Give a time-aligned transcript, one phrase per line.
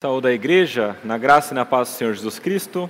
[0.00, 2.88] Saúde a igreja, na graça e na paz do Senhor Jesus Cristo.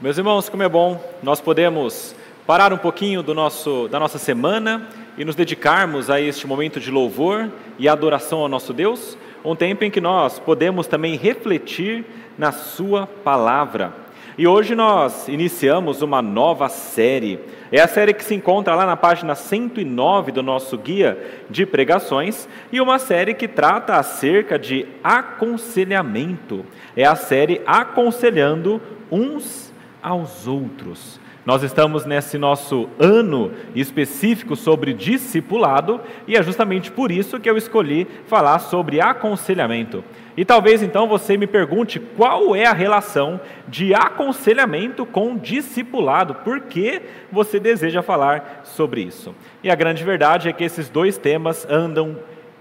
[0.00, 2.12] Meus irmãos, como é bom nós podemos
[2.44, 6.90] parar um pouquinho do nosso, da nossa semana e nos dedicarmos a este momento de
[6.90, 12.04] louvor e adoração ao nosso Deus, um tempo em que nós podemos também refletir
[12.36, 14.01] na Sua palavra.
[14.38, 17.38] E hoje nós iniciamos uma nova série.
[17.70, 22.48] É a série que se encontra lá na página 109 do nosso guia de pregações
[22.72, 26.64] e uma série que trata acerca de aconselhamento.
[26.96, 28.80] É a série Aconselhando
[29.10, 29.70] uns
[30.02, 31.20] aos outros.
[31.44, 37.56] Nós estamos nesse nosso ano específico sobre discipulado e é justamente por isso que eu
[37.56, 40.04] escolhi falar sobre aconselhamento.
[40.36, 46.60] E talvez então você me pergunte qual é a relação de aconselhamento com discipulado, por
[46.60, 49.34] que você deseja falar sobre isso?
[49.64, 52.18] E a grande verdade é que esses dois temas andam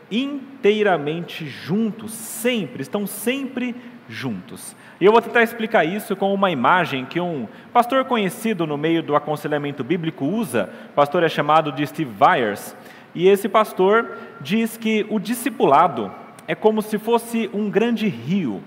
[0.09, 3.75] inteiramente juntos, sempre, estão sempre
[4.09, 4.75] juntos.
[5.01, 9.01] E eu vou tentar explicar isso com uma imagem que um pastor conhecido no meio
[9.01, 10.69] do aconselhamento bíblico usa.
[10.91, 12.75] O pastor é chamado de Steve Byers.
[13.15, 16.11] E esse pastor diz que o discipulado
[16.47, 18.61] é como se fosse um grande rio.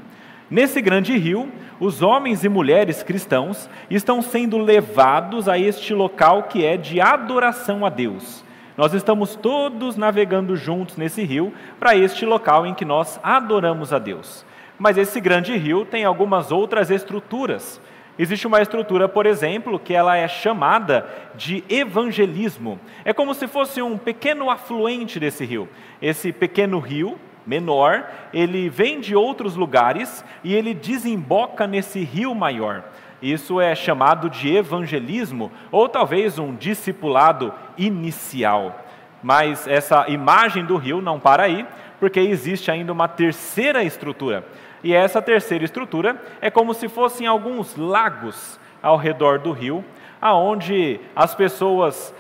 [0.50, 6.67] Nesse grande rio, os homens e mulheres cristãos estão sendo levados a este local que
[6.67, 8.45] é de adoração a Deus.
[8.77, 14.01] Nós estamos todos navegando juntos nesse rio para este local em que nós adoramos a
[14.01, 14.45] Deus.
[14.78, 17.80] Mas esse grande rio tem algumas outras estruturas.
[18.17, 22.78] Existe uma estrutura, por exemplo, que ela é chamada de evangelismo.
[23.05, 25.69] É como se fosse um pequeno afluente desse rio.
[26.00, 32.84] Esse pequeno rio, menor, ele vem de outros lugares e ele desemboca nesse rio maior.
[33.20, 38.84] Isso é chamado de evangelismo ou talvez um discipulado inicial.
[39.22, 41.67] Mas essa imagem do rio não para aí,
[41.98, 44.45] porque existe ainda uma terceira estrutura.
[44.84, 49.82] E essa terceira estrutura é como se fossem alguns lagos ao redor do rio,
[50.20, 52.14] aonde as pessoas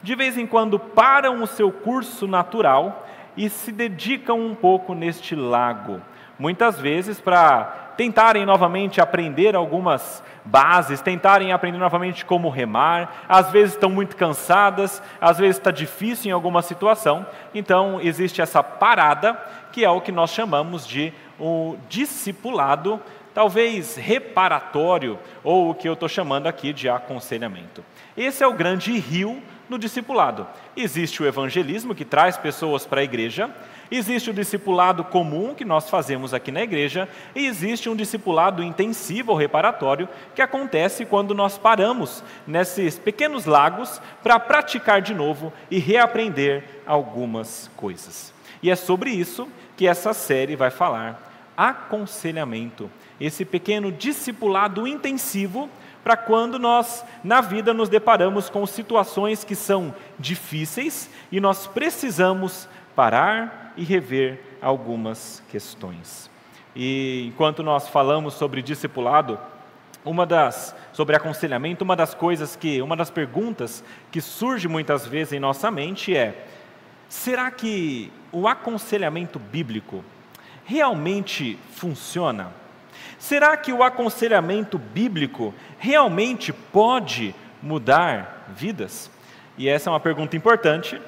[0.00, 3.06] de vez em quando param o seu curso natural
[3.36, 6.00] e se dedicam um pouco neste lago.
[6.38, 7.64] Muitas vezes para
[7.96, 15.02] tentarem novamente aprender algumas bases, tentarem aprender novamente como remar, às vezes estão muito cansadas,
[15.20, 19.34] às vezes está difícil em alguma situação, então existe essa parada,
[19.70, 23.00] que é o que nós chamamos de o discipulado,
[23.34, 27.84] talvez reparatório, ou o que eu estou chamando aqui de aconselhamento.
[28.16, 30.46] Esse é o grande rio no discipulado.
[30.76, 33.48] Existe o evangelismo, que traz pessoas para a igreja,
[33.88, 39.30] existe o discipulado comum, que nós fazemos aqui na igreja, e existe um discipulado intensivo
[39.30, 45.78] ou reparatório, que acontece quando nós paramos nesses pequenos lagos para praticar de novo e
[45.78, 48.34] reaprender algumas coisas.
[48.60, 52.90] E é sobre isso que essa série vai falar aconselhamento,
[53.20, 55.68] esse pequeno discipulado intensivo
[56.02, 62.68] para quando nós, na vida, nos deparamos com situações que são difíceis e nós precisamos
[62.96, 66.30] parar e rever algumas questões.
[66.74, 69.38] E enquanto nós falamos sobre discipulado,
[70.04, 75.34] uma das sobre aconselhamento, uma das coisas que, uma das perguntas que surge muitas vezes
[75.34, 76.46] em nossa mente é:
[77.08, 80.04] será que o aconselhamento bíblico
[80.70, 82.52] realmente funciona?
[83.18, 89.10] Será que o aconselhamento bíblico realmente pode mudar vidas?
[89.58, 91.02] E essa é uma pergunta importante,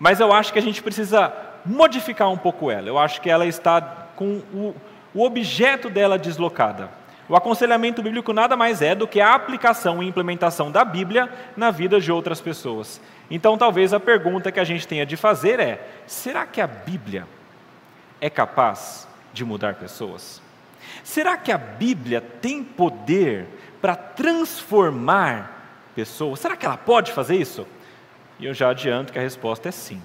[0.00, 1.32] mas eu acho que a gente precisa
[1.64, 2.88] modificar um pouco ela.
[2.88, 3.80] Eu acho que ela está
[4.16, 4.74] com o,
[5.14, 6.90] o objeto dela deslocada.
[7.28, 11.70] O aconselhamento bíblico nada mais é do que a aplicação e implementação da Bíblia na
[11.70, 13.00] vida de outras pessoas.
[13.30, 17.26] Então, talvez a pergunta que a gente tenha de fazer é: será que a Bíblia
[18.24, 20.40] é capaz de mudar pessoas?
[21.02, 23.46] Será que a Bíblia tem poder
[23.82, 26.40] para transformar pessoas?
[26.40, 27.66] Será que ela pode fazer isso?
[28.40, 30.00] E eu já adianto que a resposta é sim.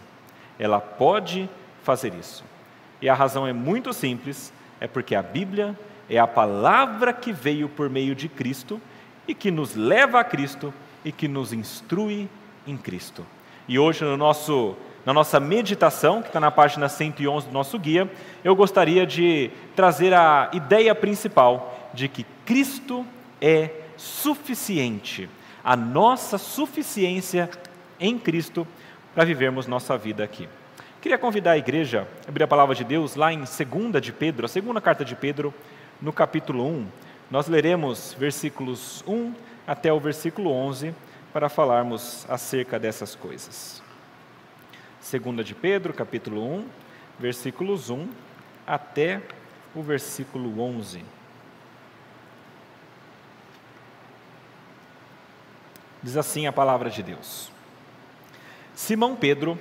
[0.60, 1.50] Ela pode
[1.82, 2.44] fazer isso.
[3.02, 4.52] E a razão é muito simples:
[4.82, 8.82] é porque a Bíblia é a palavra que veio por meio de Cristo
[9.30, 10.74] e que nos leva a Cristo
[11.06, 12.28] e que nos instrui
[12.68, 13.26] em Cristo.
[13.66, 14.76] E hoje, no nosso
[15.10, 18.08] na nossa meditação, que está na página 111 do nosso guia,
[18.44, 23.04] eu gostaria de trazer a ideia principal de que Cristo
[23.42, 25.28] é suficiente,
[25.64, 27.50] a nossa suficiência
[28.00, 28.68] em Cristo
[29.16, 30.48] para vivermos nossa vida aqui.
[31.02, 34.46] Queria convidar a igreja a abrir a palavra de Deus lá em 2 de Pedro,
[34.46, 35.52] a segunda carta de Pedro,
[36.00, 36.88] no capítulo 1.
[37.32, 39.34] Nós leremos versículos 1
[39.66, 40.94] até o versículo 11
[41.34, 43.89] para falarmos acerca dessas coisas.
[45.10, 46.66] Segunda de Pedro, capítulo 1,
[47.18, 48.08] versículos 1
[48.68, 49.20] até
[49.74, 51.04] o versículo 11.
[56.04, 57.52] Diz assim a palavra de Deus:
[58.76, 59.58] Simão Pedro,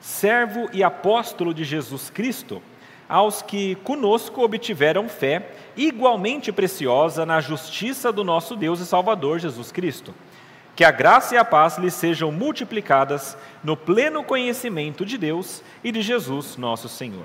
[0.00, 2.62] servo e apóstolo de Jesus Cristo,
[3.06, 9.70] aos que conosco obtiveram fé igualmente preciosa na justiça do nosso Deus e Salvador Jesus
[9.70, 10.14] Cristo.
[10.76, 13.34] Que a graça e a paz lhes sejam multiplicadas
[13.64, 17.24] no pleno conhecimento de Deus e de Jesus, nosso Senhor.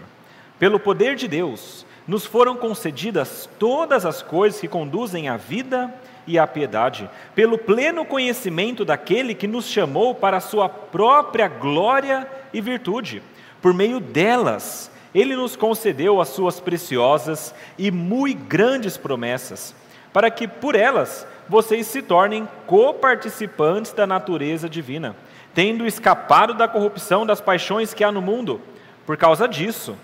[0.57, 5.93] Pelo poder de Deus, nos foram concedidas todas as coisas que conduzem à vida
[6.25, 12.25] e à piedade, pelo pleno conhecimento daquele que nos chamou para a sua própria glória
[12.53, 13.21] e virtude.
[13.61, 19.75] Por meio delas, ele nos concedeu as suas preciosas e muito grandes promessas,
[20.13, 25.15] para que por elas vocês se tornem coparticipantes da natureza divina,
[25.53, 28.61] tendo escapado da corrupção das paixões que há no mundo.
[29.05, 29.97] Por causa disso,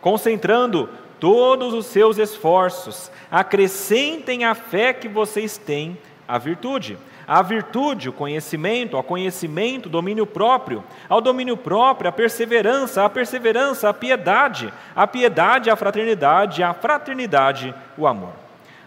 [0.00, 0.88] concentrando
[1.20, 6.98] todos os seus esforços, acrescentem à fé que vocês têm a virtude.
[7.26, 13.88] A virtude, o conhecimento, ao conhecimento, domínio próprio, ao domínio próprio, a perseverança, a perseverança,
[13.88, 18.43] a piedade, a piedade, a fraternidade, a fraternidade, o amor.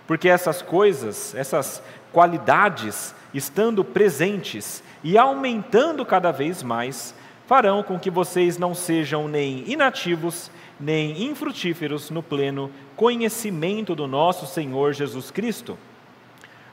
[0.07, 7.13] Porque essas coisas, essas qualidades, estando presentes e aumentando cada vez mais,
[7.45, 10.49] farão com que vocês não sejam nem inativos,
[10.79, 15.77] nem infrutíferos no pleno conhecimento do nosso Senhor Jesus Cristo.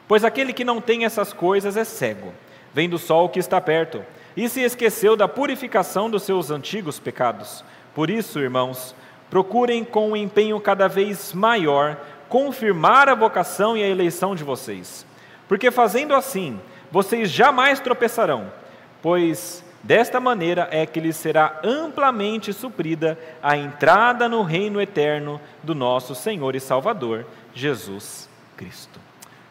[0.06, 2.32] Pois aquele que não tem essas coisas é cego,
[2.72, 4.02] vendo só o que está perto,
[4.36, 7.64] e se esqueceu da purificação dos seus antigos pecados.
[7.94, 8.94] Por isso, irmãos,
[9.30, 11.98] procurem com um empenho cada vez maior
[12.34, 15.06] confirmar a vocação e a eleição de vocês.
[15.46, 16.60] Porque fazendo assim,
[16.90, 18.52] vocês jamais tropeçarão,
[19.00, 25.74] pois Desta maneira é que lhes será amplamente suprida a entrada no reino eterno do
[25.74, 28.26] nosso Senhor e Salvador, Jesus
[28.56, 28.98] Cristo.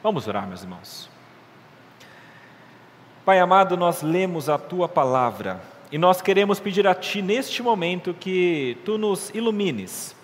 [0.02, 1.08] Vamos orar, meus irmãos.
[3.24, 8.12] Pai amado, nós lemos a tua palavra e nós queremos pedir a ti neste momento
[8.12, 10.16] que tu nos ilumines,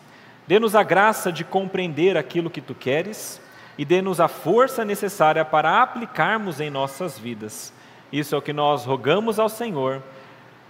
[0.50, 3.40] dê-nos a graça de compreender aquilo que tu queres
[3.78, 7.72] e dê-nos a força necessária para aplicarmos em nossas vidas
[8.12, 10.01] isso é o que nós rogamos ao Senhor,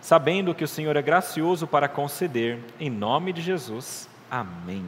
[0.02, 4.10] sabendo que o Senhor é gracioso para conceder, em nome de Jesus.
[4.30, 4.86] Amém.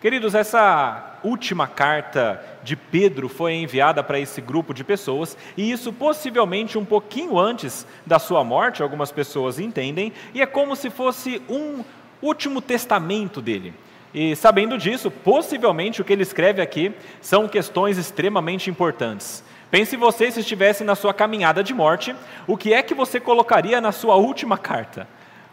[0.00, 5.92] Queridos, essa última carta de Pedro foi enviada para esse grupo de pessoas, e isso
[5.92, 11.42] possivelmente um pouquinho antes da sua morte, algumas pessoas entendem, e é como se fosse
[11.50, 11.84] um
[12.22, 13.74] último testamento dele.
[14.12, 19.44] E sabendo disso, possivelmente o que ele escreve aqui são questões extremamente importantes.
[19.70, 22.14] Pense você se estivesse na sua caminhada de morte,
[22.46, 25.06] o que é que você colocaria na sua última carta?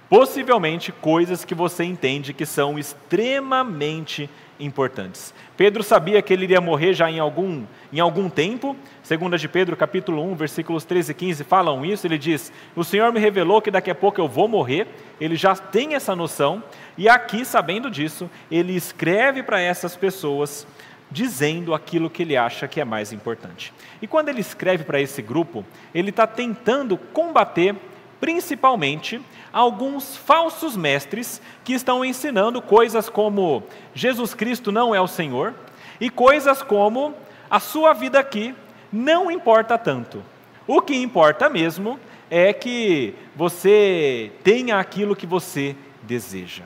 [0.10, 4.30] Possivelmente coisas que você entende que são extremamente
[4.60, 5.34] importantes.
[5.58, 8.76] Pedro sabia que ele iria morrer já em algum, em algum tempo.
[9.04, 12.08] Segunda de Pedro, capítulo 1, versículos 13 e 15 falam isso.
[12.08, 14.88] Ele diz: "O Senhor me revelou que daqui a pouco eu vou morrer".
[15.20, 16.64] Ele já tem essa noção
[16.98, 20.66] e aqui, sabendo disso, ele escreve para essas pessoas
[21.12, 23.74] dizendo aquilo que ele acha que é mais importante.
[24.02, 27.76] E quando ele escreve para esse grupo, ele está tentando combater
[28.20, 29.22] principalmente
[29.52, 33.64] alguns falsos mestres que estão ensinando coisas como
[33.94, 35.54] Jesus Cristo não é o Senhor
[36.00, 37.14] e coisas como
[37.50, 38.56] a sua vida aqui
[38.92, 40.24] não importa tanto.
[40.68, 46.64] O que importa mesmo é que você tenha aquilo que você deseja.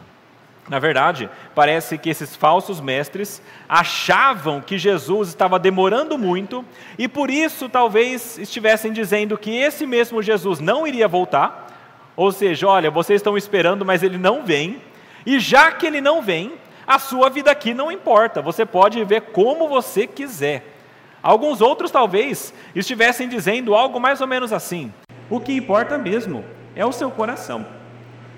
[0.69, 6.63] Na verdade, parece que esses falsos mestres achavam que Jesus estava demorando muito
[6.95, 11.67] e por isso talvez estivessem dizendo que esse mesmo Jesus não iria voltar.
[12.15, 14.79] Ou seja, olha, vocês estão esperando, mas ele não vem.
[15.25, 16.53] E já que ele não vem,
[16.85, 20.75] a sua vida aqui não importa, você pode viver como você quiser.
[21.23, 24.93] Alguns outros talvez estivessem dizendo algo mais ou menos assim:
[25.31, 26.45] o que importa mesmo
[26.75, 27.78] é o seu coração.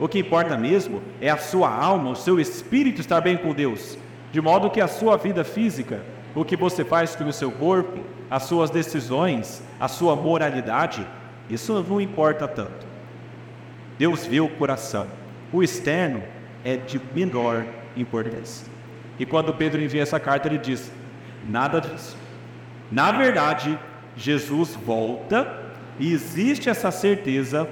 [0.02, 4.00] O que importa mesmo é a sua alma, o seu espírito estar bem com Deus,
[4.32, 6.02] de modo que a sua vida física,
[6.34, 11.06] o que você faz com o seu corpo, as suas decisões, a sua moralidade,
[11.48, 12.88] isso não importa tanto.
[14.00, 15.06] Deus vê o coração.
[15.54, 16.24] O externo
[16.66, 17.64] é de menor
[17.96, 18.66] importância.
[19.20, 20.92] E quando Pedro envia essa carta, ele diz:
[21.48, 22.18] nada disso.
[22.92, 23.78] Na verdade,
[24.18, 25.62] Jesus volta
[26.00, 27.70] e existe essa certeza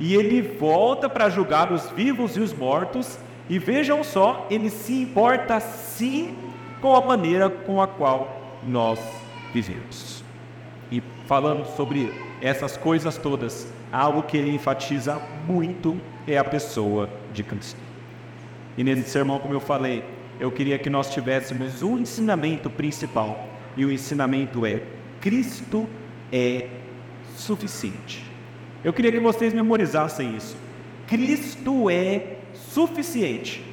[0.00, 4.92] e ele volta para julgar os vivos e os mortos, e vejam só, ele se
[4.92, 6.36] importa sim
[6.80, 9.00] com a maneira com a qual nós
[9.52, 10.22] vivemos.
[10.90, 17.42] E falando sobre essas coisas todas, algo que ele enfatiza muito é a pessoa de
[17.42, 17.80] Cristo.
[18.76, 20.04] E nesse sermão, como eu falei,
[20.38, 23.48] eu queria que nós tivéssemos um ensinamento principal.
[23.76, 24.82] E o ensinamento é:
[25.20, 25.88] Cristo
[26.32, 26.68] é
[27.36, 28.27] suficiente.
[28.84, 30.56] Eu queria que vocês memorizassem isso.
[31.06, 33.64] Cristo é suficiente.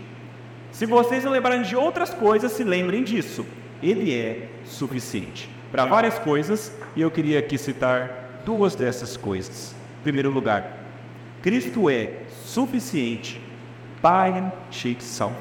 [0.72, 3.46] Se vocês não lembrarem de outras coisas, se lembrem disso.
[3.84, 9.76] Ele é suficiente para várias coisas, e eu queria aqui citar duas dessas coisas.
[10.00, 10.80] Em primeiro lugar,
[11.42, 13.42] Cristo é suficiente
[14.02, 15.34] para Sheiksal.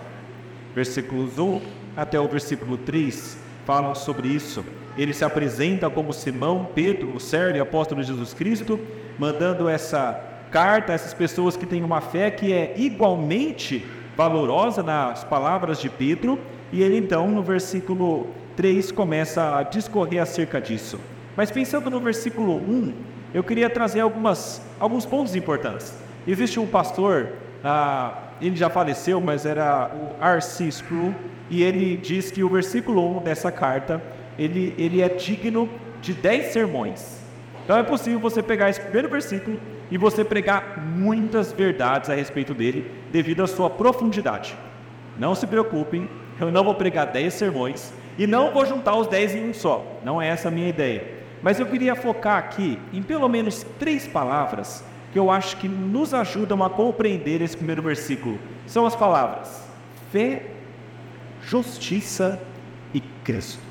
[0.74, 1.60] Versículos 1
[1.96, 4.64] até o versículo 3 falam sobre isso.
[4.96, 8.78] Ele se apresenta como Simão, Pedro, o servo e apóstolo de Jesus Cristo,
[9.18, 13.84] mandando essa carta a essas pessoas que têm uma fé que é igualmente
[14.16, 16.38] valorosa nas palavras de Pedro,
[16.72, 21.00] e ele então, no versículo 3, começa a discorrer acerca disso.
[21.36, 22.92] Mas pensando no versículo 1,
[23.32, 25.92] eu queria trazer algumas, alguns pontos importantes.
[26.26, 27.32] Existe um pastor,
[27.64, 30.66] ah, ele já faleceu, mas era o R.C.
[30.68, 31.14] Sproul,
[31.50, 34.02] e ele diz que o versículo 1 dessa carta,
[34.38, 35.68] ele, ele é digno
[36.00, 37.20] de 10 sermões.
[37.64, 39.58] Então é possível você pegar esse primeiro versículo
[39.90, 44.56] e você pregar muitas verdades a respeito dele, devido à sua profundidade.
[45.18, 46.08] Não se preocupem,
[46.40, 49.84] eu não vou pregar 10 sermões e não vou juntar os 10 em um só.
[50.04, 51.04] Não é essa a minha ideia.
[51.42, 56.12] Mas eu queria focar aqui em pelo menos três palavras que eu acho que nos
[56.12, 58.36] ajudam a compreender esse primeiro versículo.
[58.66, 59.62] São as palavras
[60.10, 60.42] fé,
[61.40, 62.40] justiça
[62.92, 63.62] e Cristo.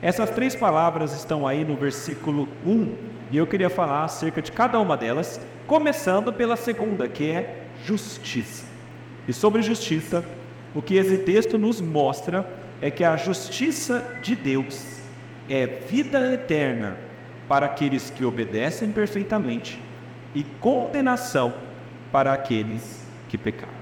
[0.00, 2.94] Essas três palavras estão aí no versículo 1
[3.32, 8.64] e eu queria falar acerca de cada uma delas, começando pela segunda, que é justiça.
[9.26, 10.24] E sobre justiça,
[10.76, 12.48] o que esse texto nos mostra
[12.80, 15.00] é que a justiça de Deus
[15.50, 16.96] é vida eterna
[17.48, 19.82] para aqueles que obedecem perfeitamente
[20.34, 21.54] e condenação
[22.10, 23.72] para aqueles que pecaram.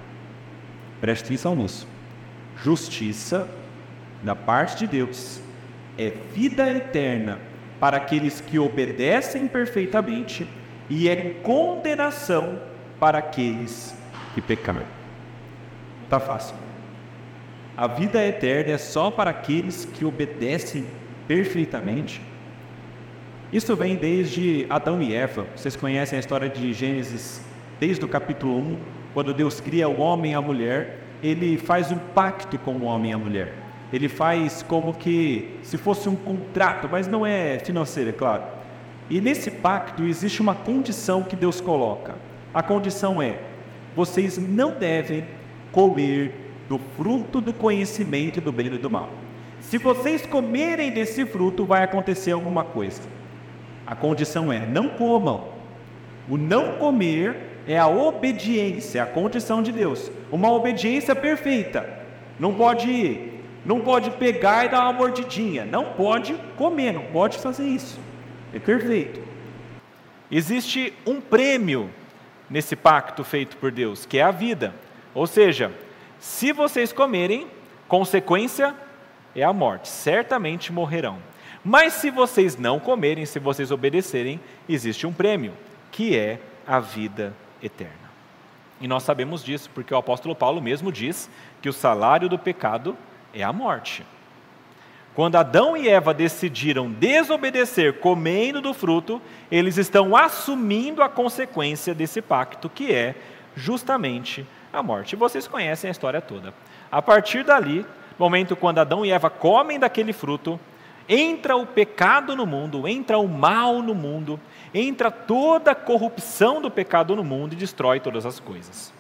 [1.01, 1.89] Preste atenção nisso.
[2.63, 3.49] Justiça
[4.23, 5.41] da parte de Deus
[5.99, 7.41] é vida eterna
[7.81, 10.47] para aqueles que obedecem perfeitamente
[10.89, 12.61] e é condenação
[13.01, 13.97] para aqueles
[14.35, 14.83] que pecaram.
[16.09, 16.55] Tá fácil.
[17.77, 20.87] A vida eterna é só para aqueles que obedecem
[21.27, 22.21] perfeitamente.
[23.53, 25.47] Isso vem desde Adão e Eva.
[25.55, 27.43] Vocês conhecem a história de Gênesis,
[27.79, 28.79] desde o capítulo 1,
[29.13, 33.11] quando Deus cria o homem e a mulher, ele faz um pacto com o homem
[33.11, 33.53] e a mulher.
[33.93, 38.45] Ele faz como que se fosse um contrato, mas não é financeiro, é claro.
[39.11, 42.15] E nesse pacto existe uma condição que Deus coloca.
[42.55, 43.39] A condição é:
[43.95, 45.27] vocês não devem
[45.71, 46.33] comer
[46.71, 49.11] do fruto do conhecimento do bem e do mal.
[49.61, 53.03] Se vocês comerem desse fruto, vai acontecer alguma coisa.
[53.87, 55.49] A condição é: não comam.
[56.29, 57.37] O não comer
[57.67, 60.11] é a obediência, é a condição de Deus.
[60.31, 61.89] Uma obediência perfeita.
[62.39, 63.33] Não pode
[63.65, 65.65] não pode pegar e dar uma mordidinha.
[65.65, 67.99] Não pode comer, não pode fazer isso.
[68.53, 69.21] É perfeito.
[70.31, 71.91] Existe um prêmio
[72.51, 74.75] nesse pacto feito por Deus, que é a vida.
[75.15, 75.71] Ou seja,
[76.19, 77.47] se vocês comerem,
[77.87, 78.75] consequência
[79.35, 79.89] é a morte.
[79.89, 81.19] Certamente morrerão.
[81.65, 85.53] Mas se vocês não comerem, se vocês obedecerem, existe um prêmio,
[85.91, 88.11] que é a vida eterna.
[88.81, 92.97] E nós sabemos disso porque o apóstolo Paulo mesmo diz que o salário do pecado
[93.33, 94.05] é a morte.
[95.15, 102.23] Quando Adão e Eva decidiram desobedecer comendo do fruto, eles estão assumindo a consequência desse
[102.23, 103.15] pacto, que é
[103.55, 105.13] justamente a morte.
[105.13, 106.55] E vocês conhecem a história toda.
[106.91, 107.85] A partir dali,
[108.19, 110.59] momento quando Adão e Eva comem daquele fruto,
[111.09, 114.39] entra o pecado no mundo, entra o mal no mundo,
[114.75, 118.93] entra toda a corrupção do pecado no mundo e destrói todas as coisas.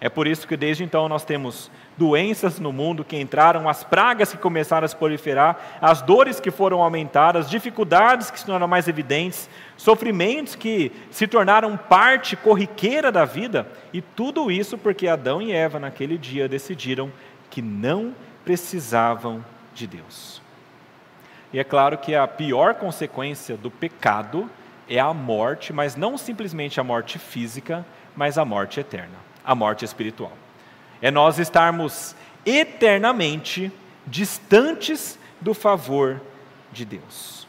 [0.00, 4.32] É por isso que desde então nós temos doenças no mundo que entraram, as pragas
[4.32, 8.86] que começaram a se proliferar, as dores que foram aumentadas, dificuldades que se tornaram mais
[8.86, 9.48] evidentes,
[9.78, 15.78] sofrimentos que se tornaram parte corriqueira da vida, e tudo isso porque Adão e Eva
[15.78, 17.10] naquele dia decidiram
[17.48, 20.43] que não precisavam de Deus.
[21.54, 24.50] E é claro que a pior consequência do pecado
[24.86, 29.86] é a morte, mas não simplesmente a morte física, mas a morte eterna, a morte
[29.86, 30.32] espiritual
[31.04, 33.70] é nós estarmos eternamente
[34.06, 36.18] distantes do favor
[36.72, 37.46] de Deus.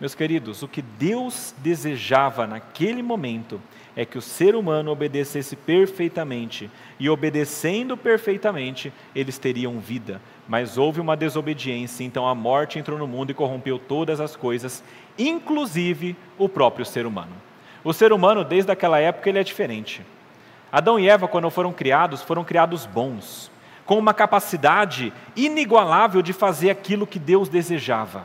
[0.00, 3.60] Meus queridos, o que Deus desejava naquele momento
[4.00, 10.22] é que o ser humano obedecesse perfeitamente, e obedecendo perfeitamente, eles teriam vida.
[10.48, 14.82] Mas houve uma desobediência, então a morte entrou no mundo e corrompeu todas as coisas,
[15.18, 17.32] inclusive o próprio ser humano.
[17.84, 20.00] O ser humano, desde aquela época, ele é diferente.
[20.72, 23.50] Adão e Eva, quando foram criados, foram criados bons,
[23.84, 28.24] com uma capacidade inigualável de fazer aquilo que Deus desejava.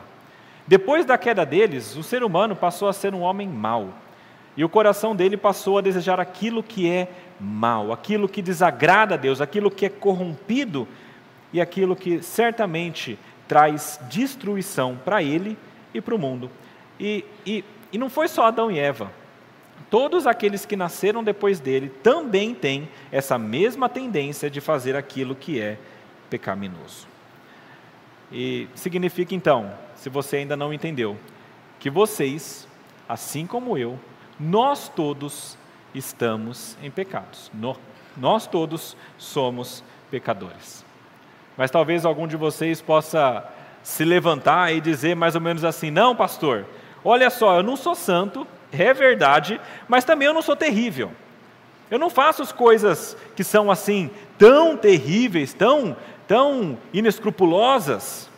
[0.66, 4.05] Depois da queda deles, o ser humano passou a ser um homem mau.
[4.56, 7.08] E o coração dele passou a desejar aquilo que é
[7.38, 10.88] mal, aquilo que desagrada a Deus, aquilo que é corrompido
[11.52, 15.58] e aquilo que certamente traz destruição para ele
[15.92, 16.50] e para o mundo.
[16.98, 19.12] E, e, e não foi só Adão e Eva.
[19.90, 25.60] Todos aqueles que nasceram depois dele também têm essa mesma tendência de fazer aquilo que
[25.60, 25.78] é
[26.30, 27.06] pecaminoso.
[28.32, 31.16] E significa então, se você ainda não entendeu,
[31.78, 32.66] que vocês,
[33.08, 33.98] assim como eu,
[34.38, 35.56] nós todos
[35.94, 37.50] estamos em pecados.
[38.16, 40.84] nós todos somos pecadores.
[41.56, 43.44] Mas talvez algum de vocês possa
[43.82, 46.66] se levantar e dizer mais ou menos assim: não, pastor,
[47.04, 51.12] olha só, eu não sou santo, é verdade, mas também eu não sou terrível.
[51.90, 58.28] Eu não faço as coisas que são assim tão terríveis, tão, tão inescrupulosas.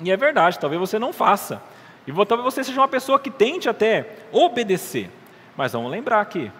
[0.00, 1.62] E é verdade, talvez você não faça.
[2.06, 5.10] E talvez você seja uma pessoa que tente até obedecer.
[5.56, 6.50] Mas vamos lembrar que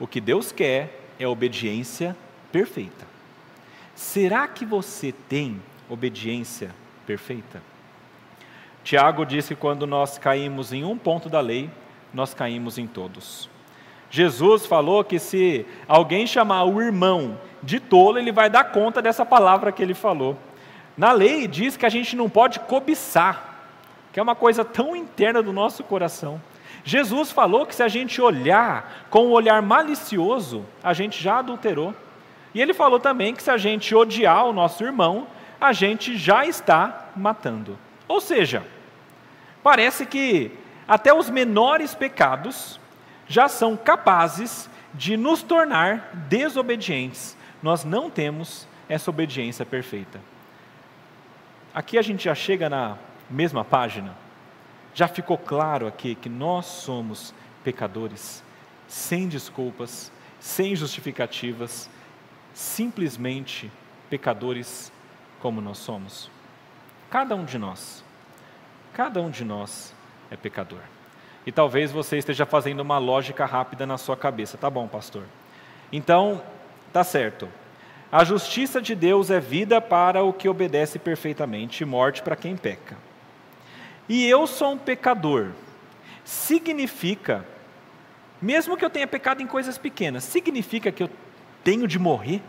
[0.00, 2.16] o que Deus quer é obediência
[2.50, 3.06] perfeita.
[3.94, 6.74] Será que você tem obediência
[7.06, 7.62] perfeita?
[8.84, 11.68] Tiago disse que quando nós caímos em um ponto da lei,
[12.14, 13.50] nós caímos em todos.
[14.10, 19.26] Jesus falou que se alguém chamar o irmão de tolo, ele vai dar conta dessa
[19.26, 20.38] palavra que ele falou.
[20.96, 23.47] Na lei diz que a gente não pode cobiçar,
[24.12, 26.40] que é uma coisa tão interna do nosso coração.
[26.84, 31.94] Jesus falou que se a gente olhar com um olhar malicioso, a gente já adulterou.
[32.54, 35.26] E ele falou também que se a gente odiar o nosso irmão,
[35.60, 37.78] a gente já está matando.
[38.06, 38.64] Ou seja,
[39.62, 40.50] parece que
[40.86, 42.80] até os menores pecados
[43.26, 47.36] já são capazes de nos tornar desobedientes.
[47.62, 50.20] Nós não temos essa obediência perfeita.
[51.74, 52.96] Aqui a gente já chega na
[53.30, 54.16] mesma página.
[54.94, 58.42] Já ficou claro aqui que nós somos pecadores,
[58.86, 60.10] sem desculpas,
[60.40, 61.88] sem justificativas,
[62.54, 63.70] simplesmente
[64.08, 64.92] pecadores
[65.40, 66.30] como nós somos.
[67.10, 68.04] Cada um de nós,
[68.92, 69.94] cada um de nós
[70.30, 70.80] é pecador.
[71.46, 74.58] E talvez você esteja fazendo uma lógica rápida na sua cabeça.
[74.58, 75.24] Tá bom, pastor.
[75.90, 76.42] Então,
[76.92, 77.48] tá certo.
[78.10, 82.56] A justiça de Deus é vida para o que obedece perfeitamente e morte para quem
[82.56, 82.96] peca.
[84.08, 85.50] E eu sou um pecador.
[86.24, 87.44] Significa,
[88.40, 91.10] mesmo que eu tenha pecado em coisas pequenas, significa que eu
[91.62, 92.42] tenho de morrer?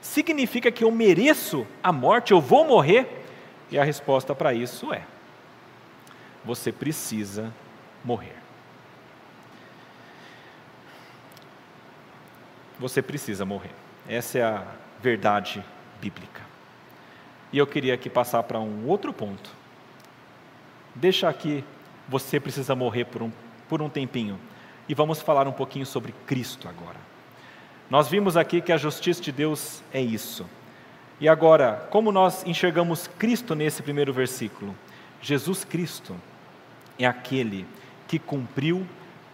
[0.00, 3.24] Significa que eu mereço a morte, eu vou morrer?
[3.70, 5.02] E a resposta para isso é:
[6.44, 7.52] você precisa
[8.04, 8.36] morrer.
[12.78, 13.70] Você precisa morrer.
[14.08, 14.64] Essa é a
[15.00, 15.64] verdade
[16.00, 16.42] bíblica.
[17.52, 19.63] E eu queria aqui passar para um outro ponto.
[20.94, 21.64] Deixa aqui,
[22.08, 23.32] você precisa morrer por um,
[23.68, 24.38] por um tempinho.
[24.88, 26.98] E vamos falar um pouquinho sobre Cristo agora.
[27.90, 30.46] Nós vimos aqui que a justiça de Deus é isso.
[31.20, 34.74] E agora, como nós enxergamos Cristo nesse primeiro versículo?
[35.20, 36.14] Jesus Cristo
[36.98, 37.66] é aquele
[38.06, 38.86] que cumpriu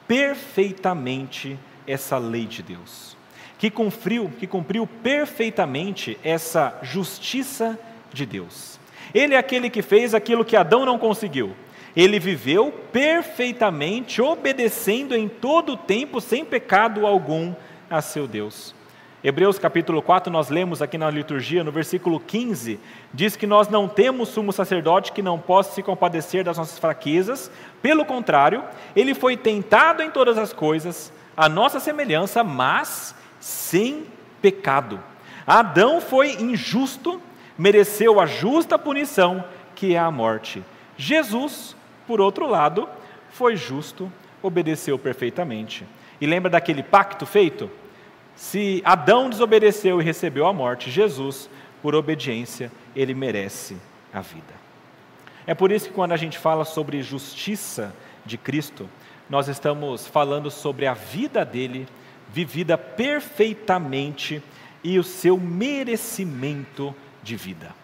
[0.06, 3.16] perfeitamente essa lei de Deus,
[3.58, 7.78] que cumpriu, que cumpriu perfeitamente essa justiça
[8.12, 8.79] de Deus.
[9.14, 11.54] Ele é aquele que fez aquilo que Adão não conseguiu.
[11.96, 17.52] Ele viveu perfeitamente, obedecendo em todo o tempo, sem pecado algum,
[17.88, 18.74] a seu Deus.
[19.22, 22.80] Hebreus capítulo 4, nós lemos aqui na liturgia, no versículo 15,
[23.12, 27.50] diz que nós não temos sumo sacerdote que não possa se compadecer das nossas fraquezas,
[27.82, 28.64] pelo contrário,
[28.96, 34.06] ele foi tentado em todas as coisas, a nossa semelhança, mas sem
[34.40, 34.98] pecado.
[35.46, 37.20] Adão foi injusto,
[37.60, 39.44] mereceu a justa punição,
[39.76, 40.64] que é a morte.
[40.96, 42.88] Jesus, por outro lado,
[43.32, 44.10] foi justo,
[44.42, 45.84] obedeceu perfeitamente.
[46.18, 47.70] E lembra daquele pacto feito?
[48.34, 51.50] Se Adão desobedeceu e recebeu a morte, Jesus,
[51.82, 53.76] por obediência, ele merece
[54.10, 54.54] a vida.
[55.46, 57.94] É por isso que quando a gente fala sobre justiça
[58.24, 58.88] de Cristo,
[59.28, 61.86] nós estamos falando sobre a vida dele
[62.32, 64.42] vivida perfeitamente
[64.82, 67.74] e o seu merecimento de vida.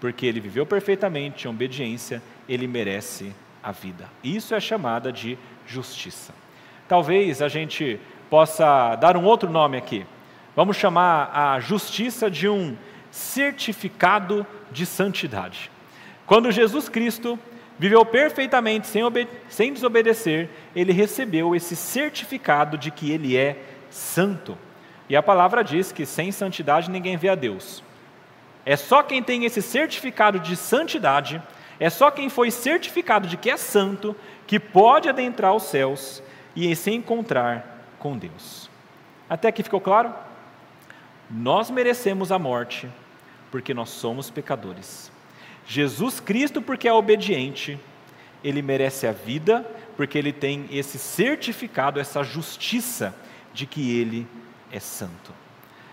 [0.00, 4.08] Porque ele viveu perfeitamente em obediência, ele merece a vida.
[4.24, 6.32] Isso é chamada de justiça.
[6.88, 10.06] Talvez a gente possa dar um outro nome aqui.
[10.56, 12.76] Vamos chamar a justiça de um
[13.10, 15.70] certificado de santidade.
[16.26, 17.38] Quando Jesus Cristo
[17.78, 19.02] viveu perfeitamente sem,
[19.48, 23.56] sem desobedecer, ele recebeu esse certificado de que ele é
[23.90, 24.56] santo.
[25.08, 27.82] E a palavra diz que sem santidade ninguém vê a Deus.
[28.64, 31.42] É só quem tem esse certificado de santidade,
[31.78, 34.14] é só quem foi certificado de que é santo,
[34.46, 36.22] que pode adentrar os céus
[36.54, 38.68] e se encontrar com Deus.
[39.28, 40.12] Até aqui ficou claro?
[41.30, 42.88] Nós merecemos a morte
[43.50, 45.10] porque nós somos pecadores.
[45.66, 47.78] Jesus Cristo, porque é obediente,
[48.42, 49.64] ele merece a vida
[49.96, 53.14] porque ele tem esse certificado, essa justiça
[53.52, 54.26] de que ele
[54.72, 55.32] é santo.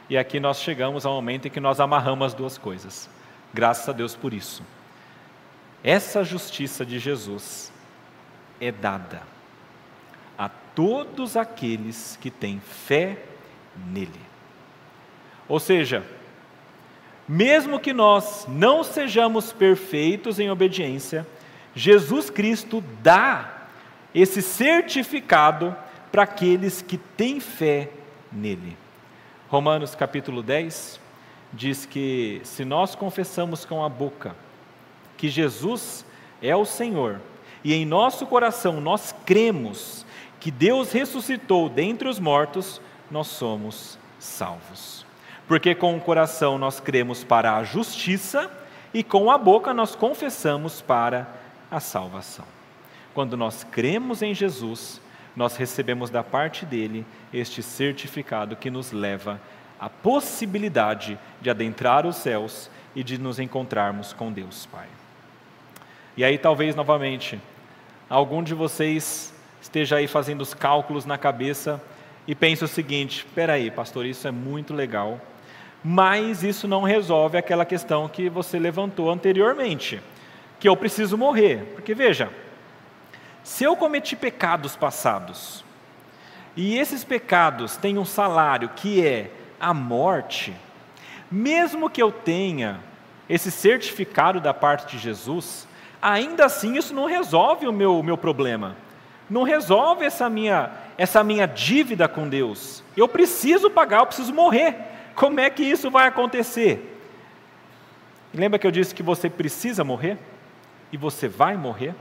[0.09, 3.09] E aqui nós chegamos ao momento em que nós amarramos as duas coisas.
[3.53, 4.63] Graças a Deus por isso.
[5.83, 7.71] Essa justiça de Jesus
[8.59, 9.21] é dada
[10.37, 13.17] a todos aqueles que têm fé
[13.91, 14.21] nele.
[15.47, 16.03] Ou seja,
[17.27, 21.27] mesmo que nós não sejamos perfeitos em obediência,
[21.75, 23.67] Jesus Cristo dá
[24.15, 25.75] esse certificado
[26.11, 27.89] para aqueles que têm fé
[28.31, 28.77] nele.
[29.49, 30.99] Romanos capítulo 10
[31.53, 34.35] diz que se nós confessamos com a boca
[35.15, 36.05] que Jesus
[36.41, 37.21] é o Senhor
[37.63, 40.05] e em nosso coração nós cremos
[40.37, 45.05] que Deus ressuscitou dentre os mortos, nós somos salvos.
[45.47, 48.51] Porque com o coração nós cremos para a justiça
[48.93, 51.25] e com a boca nós confessamos para
[51.71, 52.45] a salvação.
[53.13, 54.99] Quando nós cremos em Jesus,
[55.37, 59.39] nós recebemos da parte dele este certificado que nos leva
[59.79, 64.87] à possibilidade de adentrar os céus e de nos encontrarmos com Deus Pai.
[66.17, 67.39] E aí, talvez novamente,
[68.09, 71.79] algum de vocês esteja aí fazendo os cálculos na cabeça
[72.27, 75.21] e pense o seguinte: espera aí, pastor, isso é muito legal,
[75.83, 80.01] mas isso não resolve aquela questão que você levantou anteriormente
[80.59, 81.73] que eu preciso morrer.
[81.75, 82.31] Porque veja,
[83.47, 85.63] se eu cometi pecados passados,
[86.53, 90.53] e esses pecados têm um salário que é a morte,
[91.31, 92.81] mesmo que eu tenha
[93.29, 95.65] esse certificado da parte de Jesus,
[96.01, 98.75] ainda assim isso não resolve o meu, meu problema,
[99.29, 102.83] não resolve essa minha, essa minha dívida com Deus.
[102.97, 104.75] Eu preciso pagar, eu preciso morrer.
[105.15, 106.99] Como é que isso vai acontecer?
[108.33, 110.17] Lembra que eu disse que você precisa morrer?
[110.91, 111.93] e você vai morrer?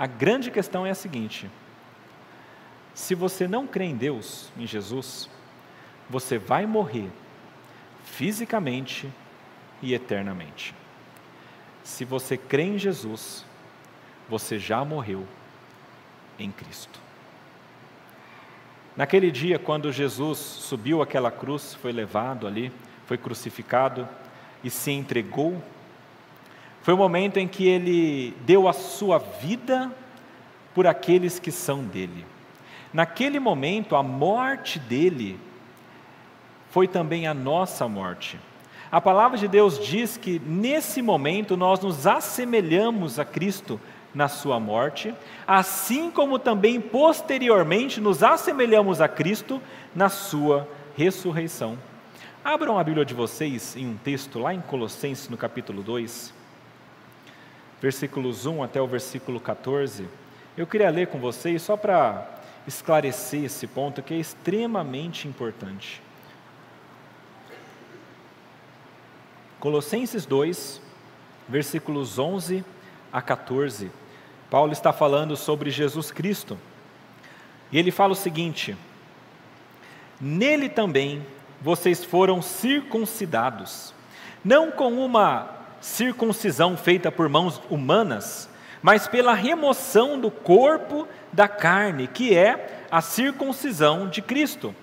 [0.00, 1.46] A grande questão é a seguinte:
[2.94, 5.28] se você não crê em Deus, em Jesus,
[6.08, 7.10] você vai morrer
[8.02, 9.06] fisicamente
[9.82, 10.74] e eternamente.
[11.84, 13.44] Se você crê em Jesus,
[14.26, 15.28] você já morreu
[16.38, 16.98] em Cristo.
[18.96, 22.72] Naquele dia, quando Jesus subiu aquela cruz, foi levado ali,
[23.04, 24.08] foi crucificado
[24.64, 25.62] e se entregou
[26.82, 29.90] foi o momento em que ele deu a sua vida
[30.74, 32.24] por aqueles que são dele.
[32.92, 35.38] Naquele momento, a morte dele
[36.70, 38.38] foi também a nossa morte.
[38.90, 43.80] A palavra de Deus diz que nesse momento nós nos assemelhamos a Cristo
[44.12, 45.14] na sua morte,
[45.46, 49.62] assim como também posteriormente nos assemelhamos a Cristo
[49.94, 50.66] na sua
[50.96, 51.78] ressurreição.
[52.44, 56.39] Abram a Bíblia de vocês em um texto lá em Colossenses, no capítulo 2
[57.80, 60.06] versículos 1 até o versículo 14.
[60.56, 66.02] Eu queria ler com vocês só para esclarecer esse ponto que é extremamente importante.
[69.58, 70.80] Colossenses 2,
[71.48, 72.64] versículos 11
[73.12, 73.90] a 14.
[74.50, 76.58] Paulo está falando sobre Jesus Cristo.
[77.70, 78.76] E ele fala o seguinte:
[80.20, 81.24] Nele também
[81.60, 83.94] vocês foram circuncidados,
[84.44, 88.48] não com uma circuncisão feita por mãos humanas,
[88.82, 94.74] mas pela remoção do corpo da carne, que é a circuncisão de Cristo,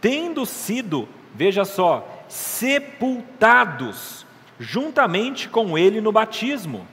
[0.00, 4.26] tendo sido, veja só, sepultados
[4.58, 6.86] juntamente com ele no batismo,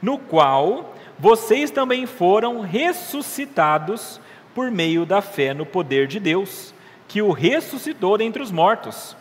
[0.00, 4.20] no qual vocês também foram ressuscitados
[4.54, 6.72] por meio da fé no poder de Deus,
[7.06, 9.16] que o ressuscitou dentre os mortos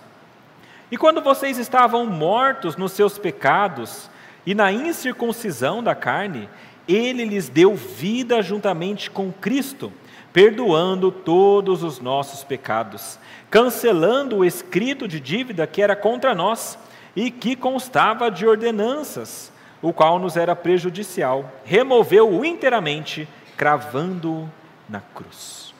[0.90, 4.10] e quando vocês estavam mortos nos seus pecados
[4.46, 6.50] e na incircuncisão da carne,
[6.88, 9.92] ele lhes deu vida juntamente com Cristo,
[10.32, 13.20] perdoando todos os nossos pecados,
[13.50, 16.80] cancelando o escrito de dívida que era contra nós
[17.14, 24.50] e que constava de ordenanças, o qual nos era prejudicial, removeu-o inteiramente, cravando-o
[24.88, 25.74] na cruz.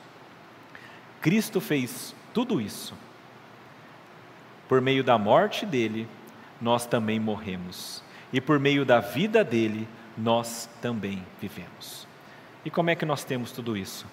[1.22, 2.94] Cristo fez tudo isso
[4.68, 6.08] por meio da morte dele,
[6.62, 8.04] nós também morremos.
[8.32, 12.08] E por meio da vida dele, nós também vivemos.
[12.66, 14.06] E como é que nós temos tudo isso?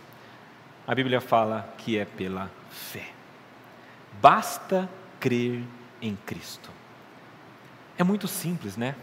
[0.87, 3.07] A Bíblia fala que é pela fé.
[4.21, 4.89] Basta
[5.19, 5.63] crer
[6.01, 6.71] em Cristo.
[7.99, 8.95] É muito simples, né?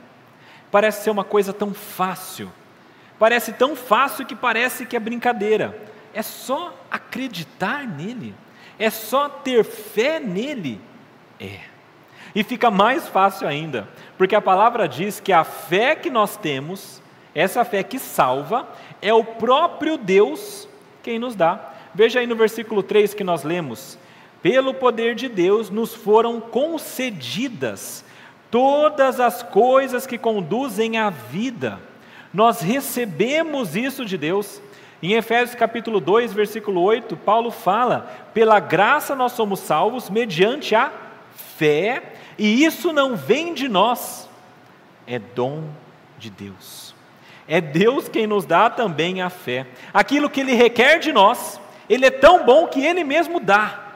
[0.69, 2.51] Parece ser uma coisa tão fácil.
[3.17, 5.77] Parece tão fácil que parece que é brincadeira.
[6.13, 8.33] É só acreditar nele.
[8.79, 10.79] É só ter fé nele.
[11.41, 11.59] É.
[12.35, 17.01] E fica mais fácil ainda, porque a palavra diz que a fé que nós temos,
[17.33, 18.69] essa fé que salva,
[19.01, 20.67] é o próprio Deus
[21.01, 21.73] quem nos dá.
[21.93, 23.97] Veja aí no versículo 3 que nós lemos:
[24.41, 28.05] Pelo poder de Deus nos foram concedidas
[28.49, 31.79] todas as coisas que conduzem à vida.
[32.33, 34.61] Nós recebemos isso de Deus.
[35.03, 40.91] Em Efésios capítulo 2, versículo 8, Paulo fala: "Pela graça nós somos salvos mediante a
[41.57, 44.29] fé, e isso não vem de nós,
[45.05, 45.69] é dom
[46.17, 46.95] de Deus.
[47.47, 49.67] É Deus quem nos dá também a fé.
[49.93, 51.59] Aquilo que ele requer de nós,
[51.89, 53.87] ele é tão bom que ele mesmo dá.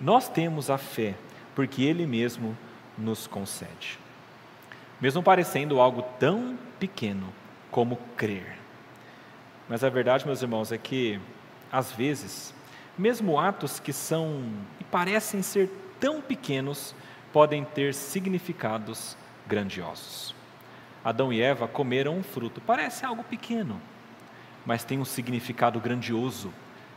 [0.00, 1.14] Nós temos a fé,
[1.54, 2.56] porque ele mesmo
[2.98, 3.98] nos concede.
[5.00, 7.32] Mesmo parecendo algo tão pequeno
[7.70, 8.58] como crer.
[9.68, 11.20] Mas a verdade, meus irmãos, é que,
[11.70, 12.54] às vezes,
[12.96, 14.44] mesmo atos que são
[14.80, 16.94] e parecem ser tão pequenos,
[17.32, 20.34] podem ter significados grandiosos.
[21.04, 23.80] Adão e Eva comeram um fruto, parece algo pequeno,
[24.64, 26.52] mas tem um significado grandioso.